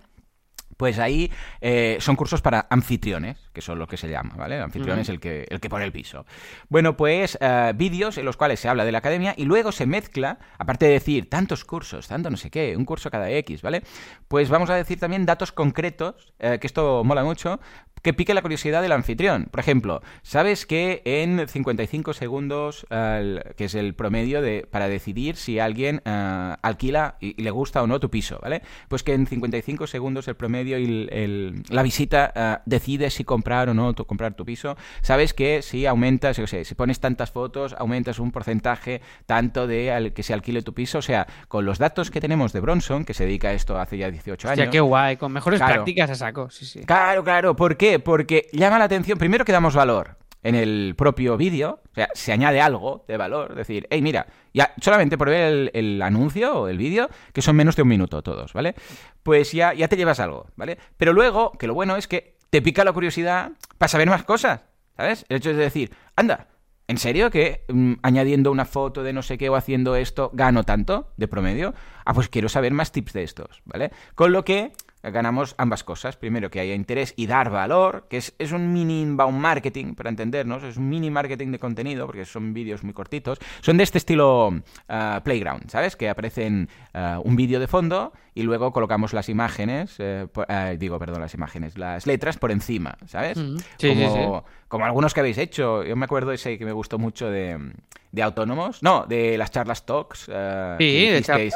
[0.76, 1.30] Pues ahí
[1.60, 4.56] eh, son cursos para anfitriones, que son lo que se llama, ¿vale?
[4.56, 6.26] El anfitrión es el que, el que pone el piso.
[6.68, 9.86] Bueno, pues eh, vídeos en los cuales se habla de la academia y luego se
[9.86, 13.82] mezcla, aparte de decir tantos cursos, tanto no sé qué, un curso cada X, ¿vale?
[14.26, 17.60] Pues vamos a decir también datos concretos, eh, que esto mola mucho,
[18.04, 19.48] que pique la curiosidad del anfitrión.
[19.50, 25.58] Por ejemplo, ¿sabes que en 55 segundos, que es el promedio de, para decidir si
[25.58, 28.62] alguien eh, alquila y, le gusta o no tu piso, ¿vale?
[28.88, 33.74] Pues que en 55 segundos el promedio y la visita uh, decide si comprar o
[33.74, 34.76] no comprar tu piso.
[35.00, 40.12] Sabes que si aumentas, yo sé, si pones tantas fotos, aumentas un porcentaje tanto de
[40.14, 40.98] que se alquile tu piso.
[40.98, 43.96] O sea, con los datos que tenemos de Bronson, que se dedica a esto hace
[43.96, 44.58] ya 18 años.
[44.58, 46.80] Hostia, qué guay, con mejores prácticas a saco, sí, sí.
[46.80, 47.56] Claro, claro.
[47.56, 52.08] ¿Por Porque llama la atención, primero que damos valor en el propio vídeo, o sea,
[52.12, 56.68] se añade algo de valor, decir, hey, mira, ya solamente por ver el, anuncio o
[56.68, 58.74] el vídeo, que son menos de un minuto todos, ¿vale?
[59.22, 60.78] Pues ya, ya te llevas algo, ¿vale?
[60.98, 64.60] Pero luego, que lo bueno es que te pica la curiosidad para saber más cosas,
[64.96, 65.24] ¿sabes?
[65.30, 66.48] El hecho de decir, anda,
[66.86, 70.64] ¿En serio que mm, añadiendo una foto de no sé qué o haciendo esto gano
[70.64, 71.72] tanto de promedio?
[72.04, 73.90] Ah, pues quiero saber más tips de estos, ¿vale?
[74.14, 74.72] Con lo que
[75.10, 76.16] ganamos ambas cosas.
[76.16, 80.62] Primero, que haya interés y dar valor, que es, un mini inbound marketing, para entendernos,
[80.62, 83.38] es un mini marketing de contenido, porque son vídeos muy cortitos.
[83.60, 85.96] Son de este estilo uh, Playground, ¿sabes?
[85.96, 90.98] Que aparecen uh, un vídeo de fondo y luego colocamos las imágenes, eh, uh, digo,
[90.98, 93.38] perdón, las imágenes, las letras por encima, ¿sabes?
[93.38, 93.56] Mm.
[93.76, 95.84] Sí, como, sí, como algunos que habéis hecho.
[95.84, 97.72] Yo me acuerdo ese que me gustó mucho de,
[98.10, 100.20] de autónomos, no, de las charlas talks.
[100.20, 101.54] sí, de charlas,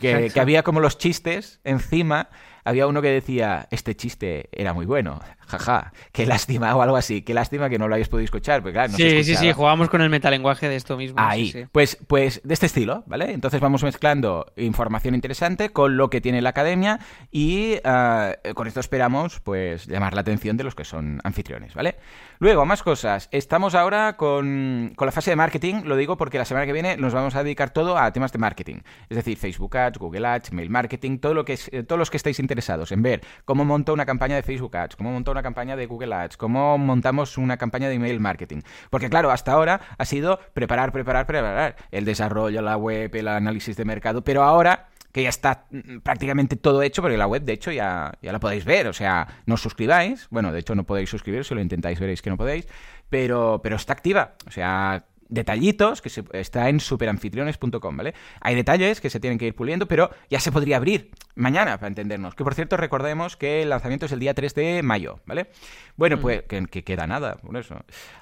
[0.00, 2.28] que, que había como los chistes encima
[2.64, 5.20] había uno que decía, este chiste era muy bueno,
[5.50, 8.72] jaja, qué lástima o algo así, qué lástima que no lo hayáis podido escuchar, porque
[8.72, 11.20] claro, no Sí, sí, sí, jugamos con el metalenguaje de esto mismo.
[11.20, 13.32] Ahí, pues, pues de este estilo, ¿vale?
[13.32, 18.80] Entonces vamos mezclando información interesante con lo que tiene la academia y ah, con esto
[18.80, 21.96] esperamos, pues, llamar la atención de los que son anfitriones, ¿vale?
[22.38, 23.28] Luego, más cosas.
[23.32, 26.96] Estamos ahora con, con la fase de marketing, lo digo porque la semana que viene
[26.96, 28.76] nos vamos a dedicar todo a temas de marketing,
[29.08, 32.16] es decir, Facebook Ads, Google Ads, Mail Marketing, todo lo que es, todos los que
[32.16, 35.76] estáis interesados en ver cómo monto una campaña de Facebook Ads, cómo monto una campaña
[35.76, 38.62] de Google Ads, cómo montamos una campaña de email marketing.
[38.90, 43.76] Porque claro, hasta ahora ha sido preparar, preparar, preparar el desarrollo, la web, el análisis
[43.76, 47.52] de mercado, pero ahora que ya está mm, prácticamente todo hecho, porque la web, de
[47.52, 48.86] hecho, ya, ya la podéis ver.
[48.86, 50.28] O sea, no os suscribáis.
[50.30, 51.48] Bueno, de hecho, no podéis suscribiros.
[51.48, 52.68] Si lo intentáis, veréis que no podéis.
[53.08, 54.34] Pero, pero está activa.
[54.46, 58.14] O sea, detallitos que está en superanfitriones.com, ¿vale?
[58.40, 61.88] Hay detalles que se tienen que ir puliendo, pero ya se podría abrir mañana, para
[61.88, 62.34] entendernos.
[62.34, 65.48] Que por cierto, recordemos que el lanzamiento es el día 3 de mayo, ¿vale?
[65.96, 66.20] Bueno, mm.
[66.20, 67.76] pues que, queda nada, por eso.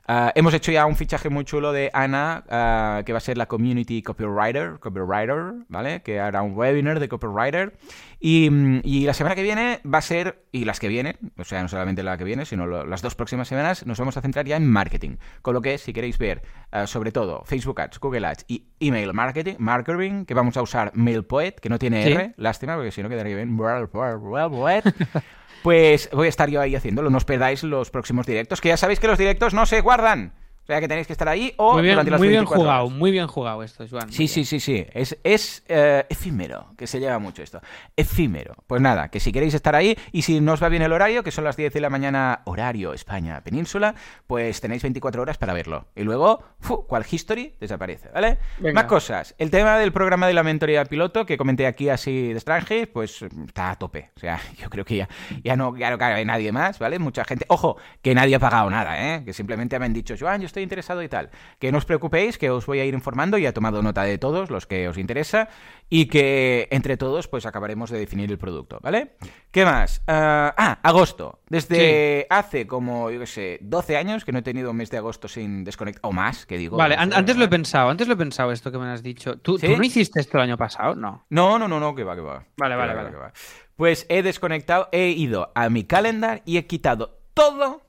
[0.06, 3.38] Ah, hemos hecho ya un fichaje muy chulo de Ana, ah, que va a ser
[3.38, 6.02] la Community Copywriter, copywriter, ¿vale?
[6.02, 7.76] Que hará un webinar de copywriter.
[8.20, 8.50] Y,
[8.82, 11.68] y, la semana que viene va a ser, y las que vienen, o sea, no
[11.68, 14.66] solamente la que viene, sino las dos próximas semanas, nos vamos a centrar ya en
[14.66, 15.18] marketing.
[15.40, 16.42] Con lo que, si queréis ver
[16.72, 20.90] uh, sobre todo Facebook Ads, Google Ads y email marketing, marketing, que vamos a usar
[20.94, 23.56] MailPoet, que no tiene R, lástima, porque si no quedaría bien.
[25.62, 27.10] Pues voy a estar yo ahí haciéndolo.
[27.10, 30.32] No os perdáis los próximos directos, que ya sabéis que los directos no se guardan.
[30.68, 32.90] O sea que tenéis que estar ahí o muy bien, durante las Muy bien jugado,
[32.90, 34.12] muy bien jugado esto, Joan.
[34.12, 34.84] Sí, sí, sí, sí.
[34.92, 37.62] Es, es eh, efímero, que se lleva mucho esto.
[37.96, 38.52] Efímero.
[38.66, 41.22] Pues nada, que si queréis estar ahí y si no os va bien el horario,
[41.22, 43.94] que son las 10 de la mañana, horario España, península,
[44.26, 45.86] pues tenéis 24 horas para verlo.
[45.96, 48.36] Y luego, fu, cual history, desaparece, ¿vale?
[48.74, 49.34] Más cosas.
[49.38, 53.22] El tema del programa de la mentoría piloto, que comenté aquí así de extranjero, pues
[53.22, 54.10] está a tope.
[54.16, 55.08] O sea, yo creo que ya,
[55.42, 56.98] ya, no, ya no cabe nadie más, ¿vale?
[56.98, 57.46] Mucha gente.
[57.48, 59.24] Ojo, que nadie ha pagado nada, ¿eh?
[59.24, 61.30] Que simplemente me han dicho, Joan, yo estoy interesado y tal.
[61.58, 64.18] Que no os preocupéis, que os voy a ir informando y he tomado nota de
[64.18, 65.48] todos los que os interesa
[65.88, 69.16] y que entre todos pues acabaremos de definir el producto, ¿vale?
[69.50, 70.02] ¿Qué más?
[70.06, 71.40] ah, ah agosto.
[71.48, 74.98] Desde hace como, yo qué sé, 12 años que no he tenido un mes de
[74.98, 76.76] agosto sin desconectar, o más, que digo.
[76.76, 79.38] Vale, antes lo he pensado, antes lo he pensado esto que me has dicho.
[79.38, 80.94] ¿Tú, no hiciste esto el año pasado?
[80.94, 81.26] No.
[81.30, 82.44] No, no, no, no, que va, que va.
[82.56, 83.10] Vale, vale, vale.
[83.76, 87.82] Pues he desconectado, he ido a mi calendar y he quitado todo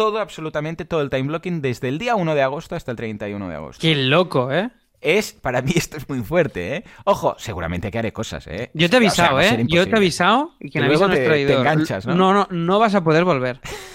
[0.00, 3.50] todo, absolutamente todo el time blocking desde el día 1 de agosto hasta el 31
[3.50, 3.82] de agosto.
[3.82, 4.70] Qué loco, ¿eh?
[5.02, 6.84] Es, para mí esto es muy fuerte, ¿eh?
[7.04, 8.70] Ojo, seguramente que haré cosas, ¿eh?
[8.72, 9.62] Yo te he avisado, ¿eh?
[9.68, 11.54] Yo te he avisado y quien avisa no es traidor.
[11.54, 12.14] Te enganchas, ¿no?
[12.14, 13.60] No, no, no vas a poder volver.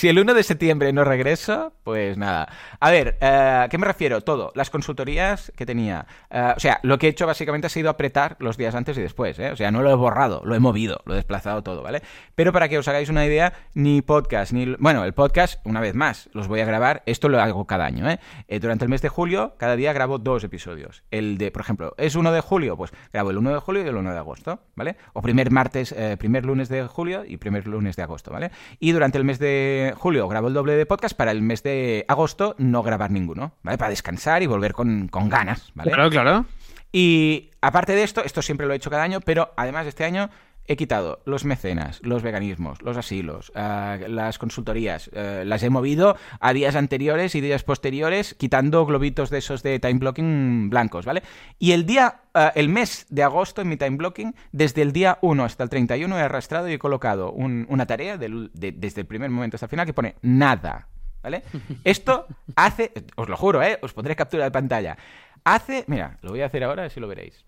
[0.00, 2.48] si el 1 de septiembre no regreso, pues nada.
[2.80, 4.22] A ver, ¿a eh, ¿qué me refiero?
[4.22, 4.50] Todo.
[4.54, 6.06] Las consultorías que tenía.
[6.30, 9.02] Eh, o sea, lo que he hecho básicamente ha sido apretar los días antes y
[9.02, 9.50] después, ¿eh?
[9.50, 12.00] O sea, no lo he borrado, lo he movido, lo he desplazado todo, ¿vale?
[12.34, 14.74] Pero para que os hagáis una idea, ni podcast, ni...
[14.78, 17.02] Bueno, el podcast, una vez más, los voy a grabar.
[17.04, 18.20] Esto lo hago cada año, ¿eh?
[18.58, 21.02] durante el mes de julio, cada día grabo dos episodios.
[21.10, 22.74] El de, por ejemplo, ¿es 1 de julio?
[22.78, 24.96] Pues grabo el 1 de julio y el 1 de agosto, ¿vale?
[25.12, 28.50] O primer martes, primer lunes de julio y primer lunes de agosto, ¿vale?
[28.78, 32.04] Y durante el mes de julio grabo el doble de podcast, para el mes de
[32.08, 33.78] agosto no grabar ninguno, ¿vale?
[33.78, 35.90] Para descansar y volver con, ganas, ¿vale?
[35.90, 36.46] Claro, claro.
[36.92, 40.30] Y aparte de esto, esto siempre lo he hecho cada año, pero además este año
[40.70, 46.16] he quitado los mecenas, los veganismos, los asilos, eh, las consultorías, eh, las he movido
[46.38, 51.24] a días anteriores y días posteriores, quitando globitos de esos de time blocking blancos, ¿vale?
[51.58, 55.18] Y el día, eh, el mes de agosto en mi time blocking, desde el día
[55.22, 59.56] 1 hasta el 31 he arrastrado y he colocado una tarea desde el primer momento
[59.56, 60.86] hasta el final que pone nada,
[61.20, 61.42] ¿vale?
[61.82, 63.80] Esto hace, os lo juro, ¿eh?
[63.82, 64.96] Os pondré captura de pantalla.
[65.42, 67.44] Hace, mira, lo voy a hacer ahora, así lo veréis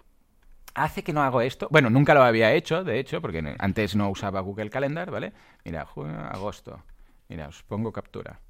[0.75, 1.69] hace que no hago esto.
[1.71, 5.33] Bueno, nunca lo había hecho, de hecho, porque antes no usaba Google Calendar, ¿vale?
[5.65, 6.83] Mira, junio, agosto.
[7.29, 8.41] Mira, os pongo captura.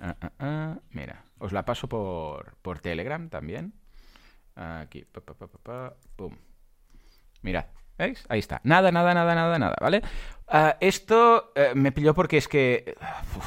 [0.00, 0.78] Ah, ah, ah.
[0.90, 3.72] Mira, os la paso por, por Telegram también.
[4.54, 6.36] Aquí, pa, pa, pa, pum.
[7.42, 8.24] Mirad, ¿veis?
[8.28, 8.60] Ahí está.
[8.64, 10.02] Nada, nada, nada, nada, nada, ¿vale?
[10.80, 12.96] esto eh, me pilló porque es que...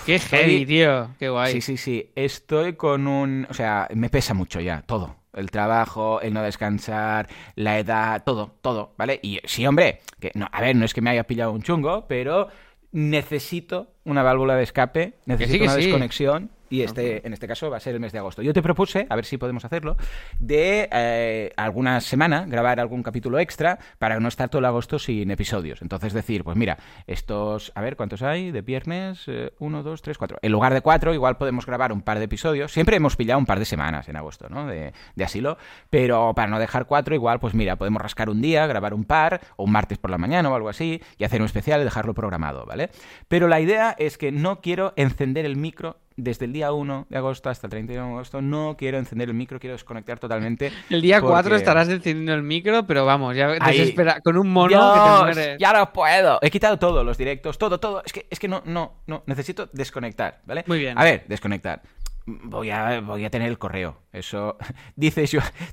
[0.05, 1.09] Qué heavy, tío.
[1.20, 1.51] Qué guay.
[1.51, 2.11] Sí, sí, sí.
[2.16, 3.45] Estoy con un...
[3.49, 8.56] O sea, me pesa mucho ya, todo el trabajo, el no descansar, la edad, todo,
[8.62, 9.20] todo, ¿vale?
[9.22, 12.06] Y sí, hombre, que no, a ver, no es que me haya pillado un chungo,
[12.08, 12.50] pero
[12.92, 17.80] necesito una válvula de escape, necesito una desconexión y este, en este caso va a
[17.80, 18.41] ser el mes de agosto.
[18.41, 19.95] Yo te propuse, a ver si podemos hacerlo,
[20.39, 25.30] de eh, alguna semana grabar algún capítulo extra para no estar todo el agosto sin
[25.30, 25.84] episodios.
[25.84, 29.26] Entonces decir, pues mira, estos, a ver, ¿cuántos hay de viernes?
[29.28, 30.39] Eh, uno, dos, tres, cuatro.
[30.41, 32.71] En lugar de cuatro, igual podemos grabar un par de episodios.
[32.71, 34.65] Siempre hemos pillado un par de semanas en agosto, ¿no?
[34.65, 35.59] De, de asilo.
[35.91, 39.41] Pero para no dejar cuatro, igual, pues mira, podemos rascar un día, grabar un par,
[39.57, 42.15] o un martes por la mañana o algo así, y hacer un especial y dejarlo
[42.15, 42.89] programado, ¿vale?
[43.28, 47.18] Pero la idea es que no quiero encender el micro desde el día 1 de
[47.18, 50.72] agosto hasta el 31 de agosto no quiero encender el micro, quiero desconectar totalmente.
[50.89, 54.99] El día 4 estarás encendiendo el micro, pero vamos, ya desespera con un mono que
[54.99, 55.57] te mueres.
[55.59, 56.39] Ya no puedo.
[56.41, 58.03] He quitado todo, los directos, todo, todo.
[58.05, 59.24] Es que, es que no, no, no.
[59.26, 60.64] Necesito desconectar, ¿vale?
[60.68, 60.97] Muy bien.
[60.97, 61.82] A ver, desconectar.
[62.26, 63.97] Voy a, voy a tener el correo.
[64.13, 64.57] Eso
[64.95, 65.26] dice,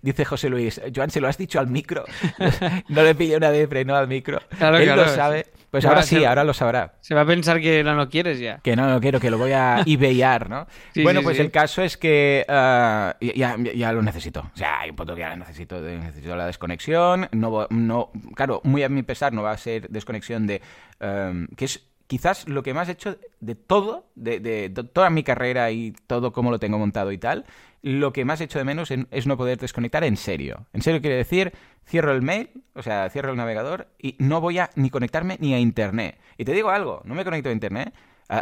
[0.03, 0.81] dice José Luis.
[0.95, 2.05] Joan, ¿se lo has dicho al micro?
[2.89, 4.41] no le pillé una de no al micro.
[4.59, 5.47] Claro, Él claro, lo sabe.
[5.71, 6.95] Pues ahora sí, ahora lo sabrá.
[7.01, 8.59] Se va a pensar que no lo quieres ya.
[8.59, 10.67] Que no lo quiero, que lo voy a eBayar, ¿no?
[11.03, 14.41] bueno, pues el caso es que uh, ya, ya, lo necesito.
[14.53, 15.81] O sea, hay un punto que ya necesito.
[15.81, 17.29] Necesito la desconexión.
[17.31, 20.61] No, no, claro, muy a mi pesar no va a ser desconexión de...
[21.01, 25.23] Um, que es quizás lo que más he hecho de todo, de, de, toda mi
[25.23, 27.47] carrera y todo como lo tengo montado y tal,
[27.83, 30.67] lo que más he hecho de menos es no poder desconectar en serio.
[30.73, 31.53] En serio quiere decir,
[31.87, 35.55] cierro el mail, o sea, cierro el navegador y no voy a ni conectarme ni
[35.55, 36.19] a internet.
[36.37, 37.95] Y te digo algo, no me conecto a internet,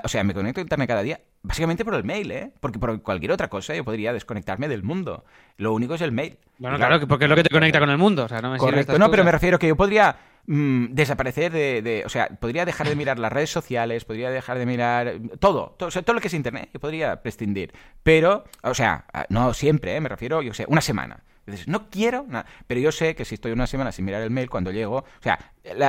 [0.02, 2.50] o sea, me conecto a internet cada día, básicamente por el mail, ¿eh?
[2.60, 5.26] Porque por cualquier otra cosa yo podría desconectarme del mundo.
[5.58, 6.38] Lo único es el mail.
[6.56, 8.24] Bueno, claro, porque es lo que te conecta con el mundo.
[8.24, 10.16] O sea, no me Correcto, no, pero me refiero que yo podría
[10.50, 14.64] Mm, desaparecer de, O sea, podría dejar de mirar las redes sociales, podría dejar de
[14.64, 17.74] mirar todo, todo, todo lo que es Internet, yo podría prescindir.
[18.02, 20.00] Pero, o sea, ah, no siempre, ¿eh?
[20.00, 21.22] me refiero, yo sé, una semana.
[21.44, 22.46] Dices, no quiero nada.
[22.66, 25.22] Pero yo sé que si estoy una semana sin mirar el mail, cuando llego, o
[25.22, 25.38] sea,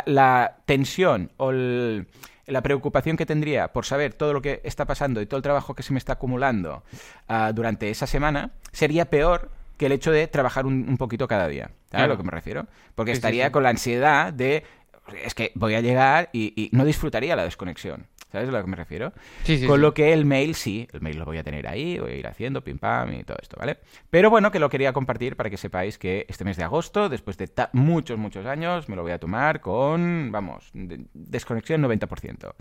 [0.05, 5.25] la, tensión o la preocupación que tendría por saber todo lo que está pasando y
[5.25, 6.83] todo el trabajo que se me está acumulando
[7.29, 11.71] ah, durante esa semana sería peor que el hecho de trabajar un, poquito cada día.
[11.89, 12.67] ¿Sabes a lo que me refiero?
[12.95, 14.63] Porque estaría con la ansiedad de
[15.23, 18.05] es que voy a llegar y, no disfrutaría la desconexión.
[18.31, 19.11] ¿Sabes a lo que me refiero?
[19.65, 22.15] Con lo que el mail sí, el mail lo voy a tener ahí, voy a
[22.15, 23.79] ir haciendo pim pam y todo esto, ¿vale?
[24.11, 27.37] Pero bueno, que lo quería compartir para que sepáis que este mes de agosto, después
[27.37, 32.53] de muchos, muchos años, me lo voy a tomar con, vamos, desconexión 90%.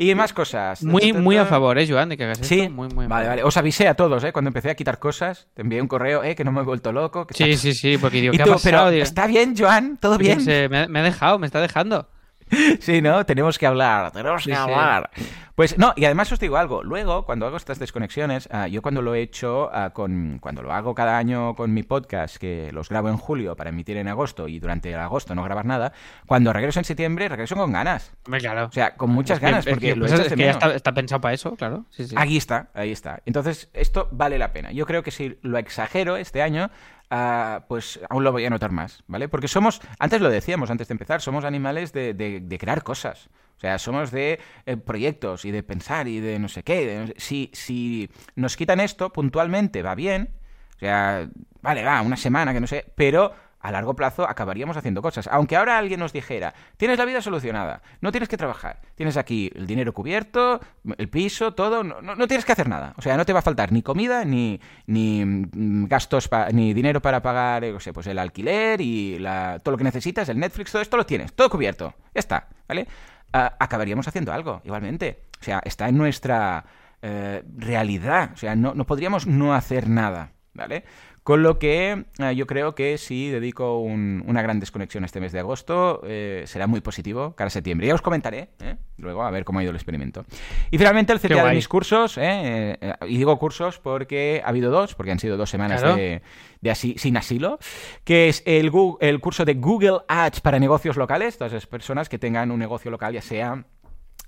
[0.00, 0.84] Y más cosas.
[0.84, 2.60] Muy, muy a favor, ¿eh, Joan, de que hagas sí.
[2.60, 2.72] esto?
[2.72, 3.42] Muy, muy vale, vale.
[3.42, 4.32] Os avisé a todos, ¿eh?
[4.32, 6.36] Cuando empecé a quitar cosas, te envié un correo, ¿eh?
[6.36, 7.26] Que no me he vuelto loco.
[7.30, 8.90] sí, sí, sí, porque digo, ¿qué ha pasado?
[8.90, 9.96] Pero, ¿está bien, Joan?
[9.96, 10.38] ¿Todo bien?
[10.70, 12.08] me, me ha dejado, me está dejando.
[12.80, 13.24] Sí, ¿no?
[13.26, 15.10] Tenemos que hablar, tenemos que hablar.
[15.58, 19.02] Pues no, y además os digo algo, luego cuando hago estas desconexiones, ah, yo cuando
[19.02, 22.88] lo he hecho, ah, con, cuando lo hago cada año con mi podcast, que los
[22.88, 25.92] grabo en julio para emitir en agosto y durante agosto no grabar nada,
[26.26, 28.12] cuando regreso en septiembre, regreso con ganas.
[28.22, 28.66] Claro.
[28.66, 31.86] O sea, con muchas ganas, porque lo es que ya está, pensado para eso, claro.
[31.90, 33.20] Sí, Ahí está, ahí está.
[33.26, 34.70] Entonces, esto vale la pena.
[34.70, 36.70] Yo creo que si lo exagero este año,
[37.10, 39.28] Ah, pues aún lo voy a notar más, ¿vale?
[39.28, 43.30] Porque somos, antes lo decíamos, antes de empezar, somos animales de, crear cosas.
[43.56, 47.14] O sea, somos de eh, proyectos y de pensar y de no sé qué.
[47.16, 50.30] si, si nos quitan esto puntualmente, va bien.
[50.76, 51.28] O sea,
[51.60, 55.28] vale, va, una semana, que no sé, pero a largo plazo acabaríamos haciendo cosas.
[55.30, 59.50] Aunque ahora alguien nos dijera, tienes la vida solucionada, no tienes que trabajar, tienes aquí
[59.54, 60.60] el dinero cubierto,
[60.96, 62.94] el piso, todo, no, no, tienes que hacer nada.
[62.96, 67.00] O sea, no te va a faltar ni comida, ni, ni mm, gastos, ni dinero
[67.02, 70.72] para pagar, eh, sé, pues el alquiler y la, todo lo que necesitas, el Netflix,
[70.72, 71.94] todo esto lo tienes, todo cubierto.
[72.14, 72.86] Ya está, ¿vale?
[73.30, 75.24] acabaríamos haciendo algo, igualmente.
[75.40, 76.64] O sea, está en nuestra
[77.02, 78.30] eh, realidad.
[78.34, 80.84] O sea, no, no podríamos no hacer nada, ¿vale?
[81.28, 85.30] Con lo que eh, yo creo que si dedico un- una gran desconexión este mes
[85.30, 87.86] de agosto, eh, será muy positivo cara a septiembre.
[87.86, 88.76] Ya os comentaré, ¿eh?
[88.96, 90.24] luego, a ver cómo ha ido el experimento.
[90.70, 92.78] Y finalmente el CTA de mis cursos, ¿eh?
[93.06, 95.96] Y digo cursos porque ha habido dos, porque han sido dos semanas Claro.
[95.96, 96.22] de,
[96.62, 97.58] de asi- sin asilo,
[98.04, 102.18] que es el, el curso de Google Ads para negocios locales, todas las personas que
[102.18, 103.66] tengan un negocio local, ya sea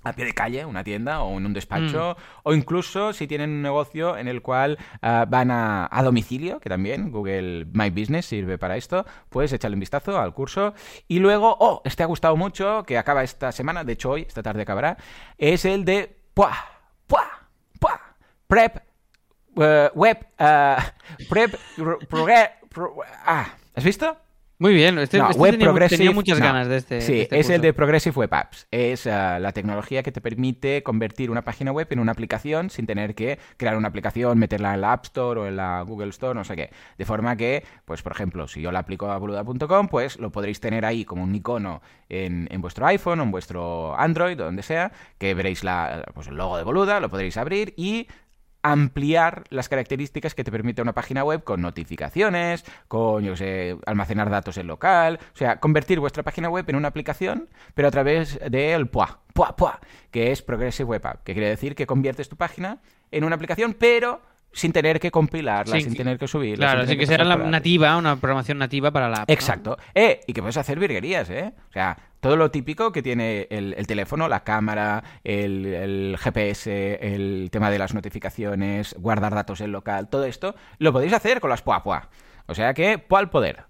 [0.03, 3.61] a pie de calle, una tienda o en un despacho, o incluso si tienen un
[3.61, 8.57] negocio en el cual ah, van a, a domicilio, que también Google My Business sirve
[8.57, 10.73] para esto, pues échale un vistazo al curso.
[11.07, 14.41] Y luego, oh, este ha gustado mucho, que acaba esta semana, de hecho hoy, esta
[14.41, 14.97] tarde acabará,
[15.37, 16.53] es el de Pua,
[17.07, 17.29] Pua,
[17.79, 18.01] Pua,
[18.47, 18.77] Prep,
[19.57, 20.93] eh, Web, ah,
[21.29, 21.55] Prep,
[22.69, 22.95] pro-
[23.25, 24.17] ah, ¿has visto?
[24.61, 25.57] Muy bien, este, No, este Web
[25.89, 26.45] tenía, muchas no.
[26.45, 27.01] ganas de este.
[27.01, 28.67] Sí, de este es el de Progressive Web Apps.
[28.69, 32.85] Es ah, la tecnología que te permite convertir una página web en una aplicación sin
[32.85, 36.35] tener que crear una aplicación, meterla en la App Store o en la Google Store,
[36.35, 36.69] no sé qué.
[36.95, 40.59] De forma que, pues por ejemplo, si yo la aplico a boluda.com, pues lo podréis
[40.59, 44.61] tener ahí como un icono en, en vuestro iPhone o en vuestro Android o donde
[44.61, 48.07] sea, que veréis la, pues, el logo de boluda, lo podréis abrir y
[48.63, 54.29] ampliar las características que te permite una página web con notificaciones, con, yo sé, almacenar
[54.29, 58.39] datos en local, o sea, convertir vuestra página web en una aplicación, pero a través
[58.49, 59.79] del PUA, PUA, PUA,
[60.11, 62.79] que es Progressive Web App, que quiere decir que conviertes tu página
[63.11, 64.21] en una aplicación, pero
[64.53, 66.65] sin tener que compilarla, Sin sin, que- tener que subirla.
[66.65, 69.29] Claro, sin tener que será la nativa, una programación nativa para la app.
[69.29, 69.33] ¿no?
[69.33, 69.77] Exacto.
[69.95, 71.53] Eh, y que puedes hacer virguerías, ¿eh?
[71.69, 76.99] O sea, todo lo típico que tiene el, el teléfono, la cámara, el, el GPS,
[77.13, 81.49] el tema de las notificaciones, guardar datos en local, todo esto, lo podéis hacer con
[81.49, 82.09] las Pua Pua.
[82.47, 83.63] O sea que, Pua al poder.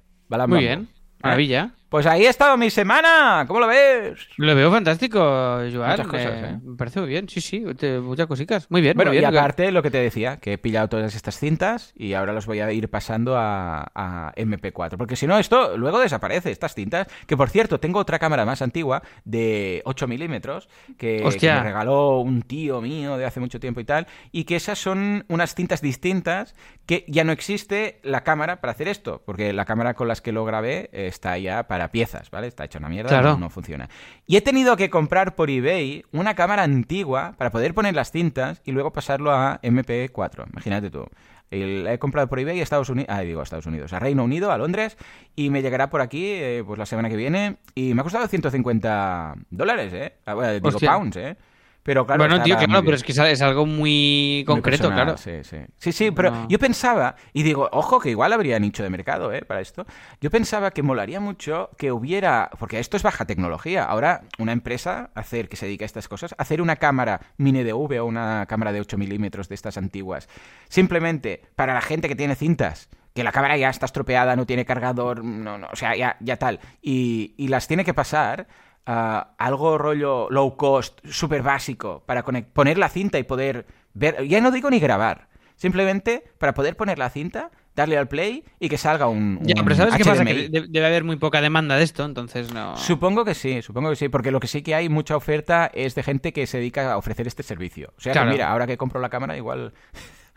[0.47, 0.89] Muy bien,
[1.21, 1.71] maravilla.
[1.91, 3.43] Pues ahí ha estado mi semana.
[3.45, 4.13] ¿Cómo lo ves?
[4.37, 5.89] Lo veo fantástico, Joan.
[5.89, 6.59] Muchas cosas, me, ¿eh?
[6.63, 8.65] me parece muy bien, sí, sí, te- muchas cositas.
[8.71, 9.35] Muy bien, Bueno, muy y bien.
[9.35, 12.61] aparte lo que te decía, que he pillado todas estas cintas y ahora los voy
[12.61, 14.95] a ir pasando a, a MP4.
[14.95, 17.07] Porque si no, esto luego desaparece, estas cintas.
[17.27, 22.41] Que por cierto, tengo otra cámara más antigua de 8 milímetros que, me regaló un
[22.43, 24.07] tío mío de hace mucho tiempo y tal.
[24.31, 28.87] Y que esas son unas cintas distintas que ya no existe la cámara para hacer
[28.87, 29.21] esto.
[29.25, 32.47] Porque la cámara con las que lo grabé está ya para piezas, ¿vale?
[32.47, 33.29] Está hecha una mierda, Claro.
[33.31, 33.89] no, no funciona.
[34.27, 38.61] Y he tenido que comprar por eBay una cámara antigua para poder poner las cintas
[38.65, 40.45] y luego pasarlo a MP4.
[40.51, 41.05] Imagínate tú.
[41.49, 44.23] El- he comprado por eBay a Estados Unidos, ah, digo a Estados Unidos, a Reino
[44.23, 44.97] Unido, a Londres,
[45.35, 47.57] y me llegará por aquí eh, pues la semana que viene.
[47.75, 50.13] Y me ha costado 150 dólares, ¿eh?
[50.25, 50.91] Ah, bueno, digo Hostia.
[50.93, 51.35] pounds, ¿eh?
[51.83, 55.17] Pero claro, bueno, tío, claro, pero es que es algo muy Muy concreto, personal, claro.
[55.17, 55.57] Sí, sí.
[55.77, 56.47] Sí, sí, pero No.
[56.47, 59.41] yo pensaba, y digo, ojo, que igual habría nicho de mercado, ¿eh?
[59.43, 59.85] Para esto.
[60.19, 63.83] Yo pensaba que molaría mucho que hubiera, porque esto es baja tecnología.
[63.83, 67.99] Ahora, una empresa, hacer que se dedica a estas cosas, hacer una cámara mini DV
[68.01, 70.29] o una cámara de 8 milímetros de estas antiguas,
[70.69, 72.89] simplemente para la gente que tiene cintas.
[73.13, 76.37] Que la cámara ya está estropeada, no tiene cargador, no, no, o sea, ya, ya
[76.37, 76.61] tal.
[76.81, 78.47] Y, y las tiene que pasar
[78.85, 84.41] a algo rollo low cost, súper básico, para poner la cinta y poder ver, ya
[84.41, 88.77] no digo ni grabar, simplemente para poder poner la cinta, darle al play y que
[88.77, 90.25] salga un, Ya, un pero ¿sabes qué pasa?
[90.25, 92.75] Que de- debe haber muy poca demanda de esto, entonces no.
[92.75, 95.95] Supongo que sí, supongo que sí, porque lo que sí que hay mucha oferta es
[95.95, 97.93] de gente que se dedica a ofrecer este servicio.
[97.97, 99.73] O sea, que mira, ahora que compro la cámara, igual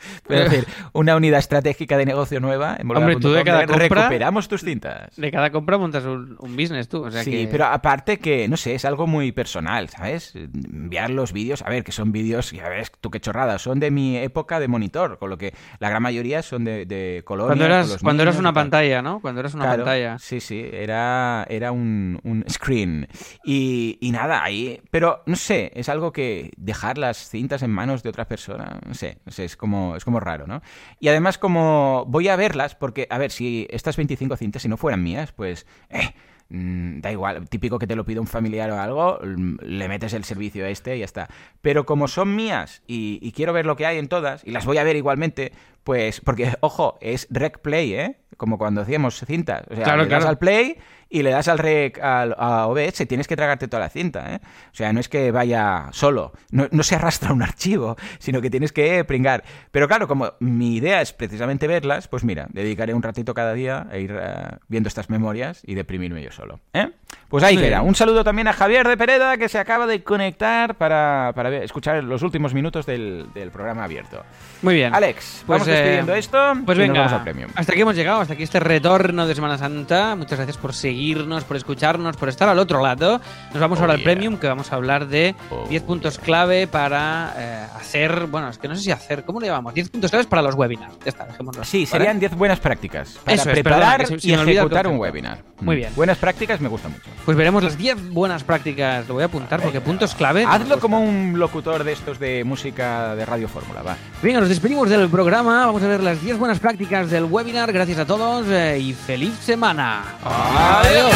[0.27, 4.49] puedo decir una unidad estratégica de negocio nueva en Hombre, tú de cada compra- recuperamos
[4.49, 5.17] tus cintas.
[5.17, 7.05] De cada compra montas un, un business tú.
[7.05, 7.49] O sea sí, que...
[7.51, 10.35] pero aparte que, no sé, es algo muy personal, ¿sabes?
[10.35, 13.91] Enviar los vídeos, a ver, que son vídeos, ya ves, tú qué chorrada, son de
[13.91, 17.65] mi época de monitor, con lo que la gran mayoría son de, de colonias, Cuando
[17.65, 19.21] eras, cuando eras una pantalla, ¿no?
[19.21, 20.19] Cuando eras una Claro, pantalla.
[20.19, 23.09] Sí, sí, era, era un, un screen.
[23.45, 24.81] Y, y nada, ahí.
[24.91, 28.95] Pero no sé, es algo que dejar las cintas en manos de otra persona, no
[28.95, 30.63] sé, no sé, es como, es como raro, ¿no?
[31.01, 34.77] Y además, como voy a verlas, porque, a ver, si estas 25 cintas, si no
[34.77, 35.67] fueran mías, pues.
[35.91, 36.15] eh,
[36.51, 40.13] mm, da igual, típico que te lo pida un familiar o algo, mm, le metes
[40.13, 41.29] el servicio a este y ya está.
[41.63, 44.67] Pero como son mías y, y quiero ver lo que hay en todas, y las
[44.67, 45.53] voy a ver igualmente,
[45.85, 48.17] pues, porque, ojo, es rec play, ¿eh?
[48.37, 49.63] Como cuando hacíamos cintas.
[49.71, 50.29] O sea, Claro, le das claro.
[50.31, 50.77] al play
[51.15, 54.41] y le das al rec al, a OBS, tienes que tragarte toda la cinta, ¿eh?
[54.43, 58.51] O sea, no es que vaya solo, no, no se arrastra un archivo, sino que
[58.51, 59.45] tienes que pringar.
[59.71, 63.87] Pero claro, como mi idea es precisamente verlas, pues mira, dedicaré un ratito cada día
[63.91, 66.91] a ir eh, viendo estas memorias y deprimirme yo solo, ¿eh?
[67.29, 67.83] Pues ahí Muy queda.
[67.83, 72.03] Un saludo también a Javier de Pereda, que se acaba de conectar para, para escuchar
[72.03, 74.23] los últimos minutos del, del programa abierto.
[74.63, 74.95] Muy bien.
[74.95, 77.51] Alex, Pues, vamos eh, despidiendo esto Pues y nos venga, vamos al premium.
[77.55, 80.17] hasta aquí hemos llegado, hasta aquí este retorno de Semana Santa.
[80.17, 83.21] Muchas gracias por seguir seguirnos, por escucharnos, por estar al otro lado.
[83.53, 84.05] Nos vamos Oh, ahora al yeah.
[84.07, 85.67] Premium, que vamos a hablar de Oh.
[85.69, 89.49] 10 puntos clave para eh, hacer, bueno, es que no sé si hacer, ¿cómo le
[89.49, 89.75] llamamos?
[89.75, 90.95] 10 puntos claves para los webinars.
[91.05, 91.63] Ya está, dejémoslo.
[91.65, 91.87] Sí, ¿vale?
[91.91, 95.39] serían 10 buenas prácticas para Eso es, preparar perdona, que se- y ejecutar un webinar.
[95.61, 95.79] Muy Mm.
[95.79, 95.93] bien.
[95.97, 97.03] Buenas prácticas me gusta mucho.
[97.25, 99.07] Pues veremos las 10 buenas prácticas.
[99.09, 100.45] Lo voy a apuntar porque puntos clave.
[100.49, 103.97] Hazlo como un locutor de estos de música de Radio Fórmula, va.
[104.23, 105.67] Venga, nos despedimos del programa.
[105.67, 107.73] Vamos a ver las 10 buenas prácticas del webinar.
[107.73, 110.03] Gracias a todos eh, y feliz semana.
[110.25, 110.84] Adiós.
[110.85, 111.09] Valeu.